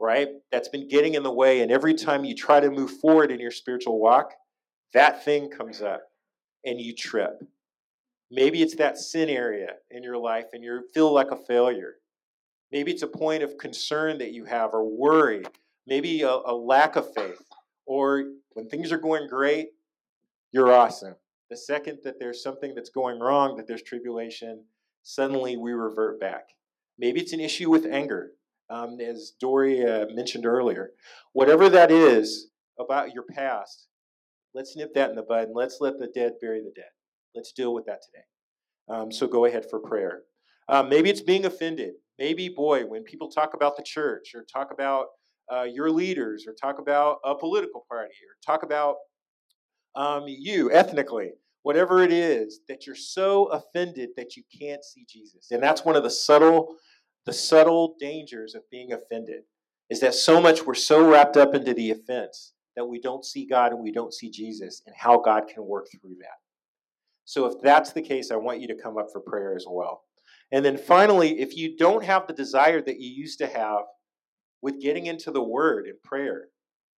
right? 0.00 0.28
That's 0.50 0.68
been 0.68 0.88
getting 0.88 1.14
in 1.14 1.22
the 1.22 1.32
way. 1.32 1.60
And 1.60 1.70
every 1.70 1.94
time 1.94 2.24
you 2.24 2.34
try 2.34 2.60
to 2.60 2.70
move 2.70 2.90
forward 3.00 3.30
in 3.30 3.40
your 3.40 3.50
spiritual 3.50 4.00
walk, 4.00 4.32
that 4.94 5.24
thing 5.24 5.50
comes 5.50 5.82
up 5.82 6.02
and 6.64 6.80
you 6.80 6.94
trip. 6.94 7.42
Maybe 8.30 8.62
it's 8.62 8.76
that 8.76 8.98
sin 8.98 9.28
area 9.28 9.68
in 9.90 10.02
your 10.02 10.18
life 10.18 10.46
and 10.52 10.64
you 10.64 10.82
feel 10.94 11.12
like 11.12 11.30
a 11.30 11.36
failure. 11.36 11.94
Maybe 12.74 12.90
it's 12.90 13.04
a 13.04 13.06
point 13.06 13.44
of 13.44 13.56
concern 13.56 14.18
that 14.18 14.32
you 14.32 14.46
have 14.46 14.74
or 14.74 14.84
worry. 14.84 15.44
Maybe 15.86 16.22
a, 16.22 16.28
a 16.28 16.52
lack 16.52 16.96
of 16.96 17.14
faith. 17.14 17.40
Or 17.86 18.24
when 18.54 18.68
things 18.68 18.90
are 18.90 18.98
going 18.98 19.28
great, 19.28 19.68
you're 20.50 20.72
awesome. 20.72 21.14
The 21.50 21.56
second 21.56 21.98
that 22.02 22.18
there's 22.18 22.42
something 22.42 22.74
that's 22.74 22.90
going 22.90 23.20
wrong, 23.20 23.56
that 23.58 23.68
there's 23.68 23.84
tribulation, 23.84 24.64
suddenly 25.04 25.56
we 25.56 25.70
revert 25.70 26.18
back. 26.18 26.48
Maybe 26.98 27.20
it's 27.20 27.32
an 27.32 27.38
issue 27.38 27.70
with 27.70 27.86
anger 27.86 28.32
um, 28.68 28.98
as 29.00 29.34
Dory 29.38 29.86
uh, 29.86 30.06
mentioned 30.12 30.44
earlier. 30.44 30.90
Whatever 31.32 31.68
that 31.68 31.92
is 31.92 32.48
about 32.80 33.14
your 33.14 33.22
past, 33.22 33.86
let's 34.52 34.74
nip 34.74 34.94
that 34.94 35.10
in 35.10 35.16
the 35.16 35.22
bud 35.22 35.44
and 35.44 35.54
let's 35.54 35.78
let 35.80 36.00
the 36.00 36.08
dead 36.12 36.32
bury 36.40 36.60
the 36.60 36.72
dead. 36.74 36.90
Let's 37.36 37.52
deal 37.52 37.72
with 37.72 37.86
that 37.86 38.00
today. 38.02 38.24
Um, 38.88 39.12
so 39.12 39.28
go 39.28 39.44
ahead 39.44 39.70
for 39.70 39.78
prayer. 39.78 40.22
Um, 40.68 40.88
maybe 40.88 41.08
it's 41.08 41.20
being 41.20 41.44
offended. 41.44 41.94
Maybe, 42.18 42.48
boy, 42.48 42.86
when 42.86 43.02
people 43.02 43.28
talk 43.28 43.54
about 43.54 43.76
the 43.76 43.82
church 43.82 44.34
or 44.34 44.44
talk 44.44 44.72
about 44.72 45.06
uh, 45.52 45.64
your 45.64 45.90
leaders 45.90 46.46
or 46.46 46.54
talk 46.54 46.78
about 46.78 47.18
a 47.24 47.34
political 47.34 47.84
party 47.88 48.14
or 48.26 48.36
talk 48.44 48.62
about 48.62 48.96
um, 49.96 50.24
you 50.26 50.72
ethnically, 50.72 51.32
whatever 51.62 52.02
it 52.02 52.12
is, 52.12 52.60
that 52.68 52.86
you're 52.86 52.96
so 52.96 53.46
offended 53.46 54.10
that 54.16 54.36
you 54.36 54.42
can't 54.58 54.84
see 54.84 55.06
Jesus. 55.08 55.50
And 55.50 55.62
that's 55.62 55.84
one 55.84 55.96
of 55.96 56.02
the 56.02 56.10
subtle 56.10 56.76
the 57.26 57.32
subtle 57.32 57.96
dangers 57.98 58.54
of 58.54 58.62
being 58.70 58.92
offended 58.92 59.44
is 59.88 60.00
that 60.00 60.14
so 60.14 60.40
much 60.40 60.64
we're 60.64 60.74
so 60.74 61.08
wrapped 61.08 61.36
up 61.36 61.54
into 61.54 61.72
the 61.72 61.90
offense 61.90 62.52
that 62.76 62.84
we 62.84 63.00
don't 63.00 63.24
see 63.24 63.46
God 63.46 63.72
and 63.72 63.82
we 63.82 63.92
don't 63.92 64.12
see 64.12 64.30
Jesus 64.30 64.82
and 64.86 64.94
how 64.98 65.18
God 65.18 65.44
can 65.48 65.64
work 65.64 65.86
through 65.90 66.16
that. 66.20 66.38
So, 67.24 67.46
if 67.46 67.54
that's 67.62 67.92
the 67.92 68.02
case, 68.02 68.30
I 68.30 68.36
want 68.36 68.60
you 68.60 68.68
to 68.68 68.74
come 68.74 68.98
up 68.98 69.06
for 69.10 69.20
prayer 69.20 69.56
as 69.56 69.64
well. 69.68 70.02
And 70.54 70.64
then 70.64 70.78
finally, 70.78 71.40
if 71.40 71.54
you 71.54 71.76
don't 71.76 72.04
have 72.04 72.26
the 72.26 72.32
desire 72.32 72.80
that 72.80 72.98
you 72.98 73.10
used 73.10 73.38
to 73.40 73.46
have 73.46 73.82
with 74.62 74.80
getting 74.80 75.04
into 75.04 75.30
the 75.30 75.42
Word 75.42 75.86
and 75.86 76.00
prayer, 76.02 76.46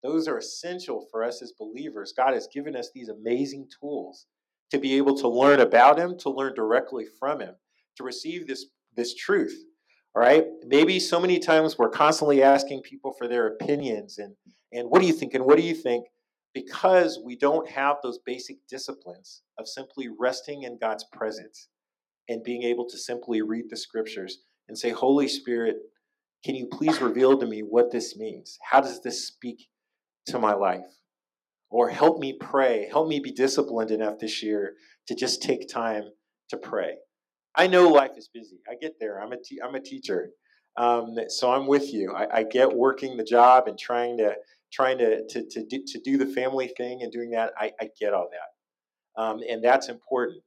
those 0.03 0.29
are 0.29 0.37
essential 0.37 1.07
for 1.11 1.25
us 1.25 1.41
as 1.41 1.55
believers. 1.59 2.13
God 2.15 2.35
has 2.35 2.47
given 2.53 2.77
us 2.77 2.91
these 2.95 3.09
amazing 3.09 3.69
tools 3.81 4.27
to 4.71 4.79
be 4.79 4.99
able 4.99 5.17
to 5.17 5.29
learn 5.29 5.61
about 5.61 5.99
Him, 5.99 6.19
to 6.19 6.29
learn 6.29 6.55
directly 6.55 7.07
from 7.19 7.41
Him, 7.41 7.55
to 7.97 8.05
receive 8.05 8.47
this, 8.47 8.67
this 8.95 9.15
truth 9.15 9.65
all 10.15 10.23
right. 10.23 10.47
Maybe 10.65 11.01
so 11.01 11.19
many 11.19 11.41
times 11.41 11.77
we're 11.77 11.89
constantly 11.89 12.43
asking 12.43 12.83
people 12.83 13.13
for 13.19 13.27
their 13.27 13.49
opinions 13.49 14.19
and, 14.19 14.35
and 14.73 14.89
what 14.89 15.01
do 15.01 15.09
you 15.09 15.13
think 15.13 15.35
and 15.35 15.45
what 15.45 15.57
do 15.57 15.65
you 15.65 15.75
think? 15.75 16.07
Because 16.53 17.19
we 17.25 17.37
don't 17.37 17.69
have 17.69 17.97
those 18.01 18.21
basic 18.25 18.59
disciplines 18.69 19.43
of 19.59 19.67
simply 19.67 20.09
resting 20.17 20.63
in 20.63 20.79
God's 20.79 21.05
presence 21.13 21.69
and 22.29 22.43
being 22.43 22.63
able 22.63 22.89
to 22.89 22.99
simply 22.99 23.43
read 23.43 23.67
the 23.69 23.77
scriptures 23.77 24.39
and 24.69 24.79
say, 24.79 24.91
Holy 24.91 25.29
Spirit, 25.29 25.77
can 26.45 26.55
you 26.55 26.67
please 26.67 27.01
reveal 27.01 27.39
to 27.39 27.47
me 27.47 27.61
what 27.61 27.91
this 27.91 28.17
means? 28.17 28.59
How 28.63 28.81
does 28.81 29.03
this 29.03 29.27
speak 29.27 29.69
to 30.27 30.39
my 30.39 30.55
life? 30.55 30.87
Or 31.71 31.89
help 31.89 32.19
me 32.19 32.37
pray. 32.39 32.87
Help 32.91 33.09
me 33.09 33.19
be 33.19 33.33
disciplined 33.33 33.91
enough 33.91 34.19
this 34.19 34.43
year 34.43 34.75
to 35.09 35.15
just 35.15 35.43
take 35.43 35.69
time 35.69 36.05
to 36.51 36.57
pray. 36.57 36.95
I 37.57 37.67
know 37.67 37.89
life 37.89 38.13
is 38.17 38.29
busy. 38.33 38.59
I 38.69 38.75
get 38.81 38.95
there. 39.01 39.21
I'm 39.21 39.33
a 39.33 39.37
te- 39.37 39.61
I'm 39.63 39.75
a 39.75 39.81
teacher, 39.81 40.31
um, 40.77 41.17
so 41.29 41.53
I'm 41.53 41.67
with 41.67 41.93
you. 41.93 42.13
I, 42.13 42.39
I, 42.39 42.43
get 42.43 42.73
working 42.73 43.17
the 43.17 43.25
job 43.25 43.69
and 43.69 43.79
trying 43.79 44.19
to 44.19 44.35
trying 44.73 44.99
to 44.99 45.27
to 45.29 45.49
to 45.49 45.65
do, 45.65 45.85
to 45.87 46.01
do 46.01 46.17
the 46.19 46.27
family 46.27 46.69
thing 46.77 47.03
and 47.03 47.13
doing 47.13 47.31
that. 47.31 47.53
I, 47.57 47.71
I 47.81 47.91
get 48.01 48.13
all 48.13 48.29
that, 48.33 49.23
um, 49.23 49.41
and 49.49 49.63
that's 49.63 49.89
important. 49.89 50.43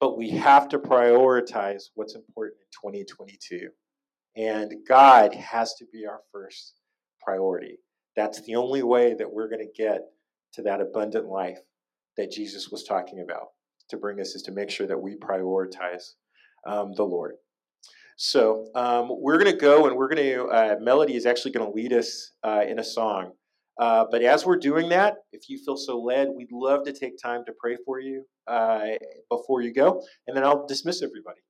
But 0.00 0.16
we 0.16 0.30
have 0.30 0.68
to 0.70 0.78
prioritize 0.78 1.84
what's 1.94 2.14
important 2.14 2.56
in 2.60 2.90
2022, 2.90 3.68
and 4.36 4.72
God 4.88 5.34
has 5.34 5.74
to 5.74 5.84
be 5.92 6.06
our 6.06 6.20
first 6.32 6.74
priority. 7.22 7.78
That's 8.16 8.40
the 8.42 8.56
only 8.56 8.82
way 8.82 9.14
that 9.14 9.30
we're 9.30 9.48
going 9.48 9.66
to 9.66 9.82
get 9.82 10.02
to 10.54 10.62
that 10.62 10.80
abundant 10.80 11.26
life 11.26 11.58
that 12.16 12.30
Jesus 12.30 12.70
was 12.70 12.84
talking 12.84 13.20
about 13.20 13.48
to 13.90 13.96
bring 13.96 14.20
us 14.20 14.34
is 14.34 14.42
to 14.42 14.52
make 14.52 14.70
sure 14.70 14.86
that 14.86 15.00
we 15.00 15.16
prioritize 15.16 16.12
um, 16.66 16.92
the 16.94 17.04
Lord. 17.04 17.34
So 18.16 18.66
um, 18.74 19.08
we're 19.10 19.38
going 19.38 19.50
to 19.50 19.58
go 19.58 19.86
and 19.86 19.96
we're 19.96 20.08
going 20.08 20.34
to, 20.34 20.44
uh, 20.46 20.76
Melody 20.80 21.16
is 21.16 21.26
actually 21.26 21.52
going 21.52 21.66
to 21.66 21.74
lead 21.74 21.92
us 21.92 22.32
uh, 22.44 22.62
in 22.68 22.78
a 22.78 22.84
song. 22.84 23.32
Uh, 23.80 24.04
but 24.10 24.22
as 24.22 24.44
we're 24.44 24.58
doing 24.58 24.90
that, 24.90 25.16
if 25.32 25.48
you 25.48 25.58
feel 25.64 25.76
so 25.76 25.98
led, 25.98 26.28
we'd 26.28 26.52
love 26.52 26.84
to 26.84 26.92
take 26.92 27.16
time 27.16 27.42
to 27.46 27.52
pray 27.58 27.76
for 27.84 27.98
you 27.98 28.24
uh, 28.46 28.80
before 29.30 29.62
you 29.62 29.72
go, 29.72 30.02
and 30.26 30.36
then 30.36 30.44
I'll 30.44 30.66
dismiss 30.66 31.02
everybody. 31.02 31.40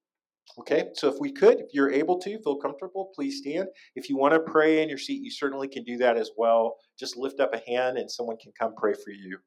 Okay, 0.58 0.90
so 0.94 1.08
if 1.08 1.16
we 1.20 1.32
could, 1.32 1.60
if 1.60 1.66
you're 1.72 1.92
able 1.92 2.18
to, 2.20 2.42
feel 2.42 2.56
comfortable, 2.56 3.10
please 3.14 3.38
stand. 3.38 3.68
If 3.96 4.08
you 4.08 4.16
want 4.16 4.34
to 4.34 4.40
pray 4.40 4.82
in 4.82 4.88
your 4.88 4.98
seat, 4.98 5.22
you 5.22 5.30
certainly 5.30 5.68
can 5.68 5.84
do 5.84 5.96
that 5.98 6.16
as 6.16 6.30
well. 6.36 6.76
Just 6.98 7.16
lift 7.16 7.40
up 7.40 7.52
a 7.52 7.70
hand 7.70 7.98
and 7.98 8.10
someone 8.10 8.36
can 8.36 8.52
come 8.58 8.74
pray 8.76 8.94
for 8.94 9.10
you 9.10 9.38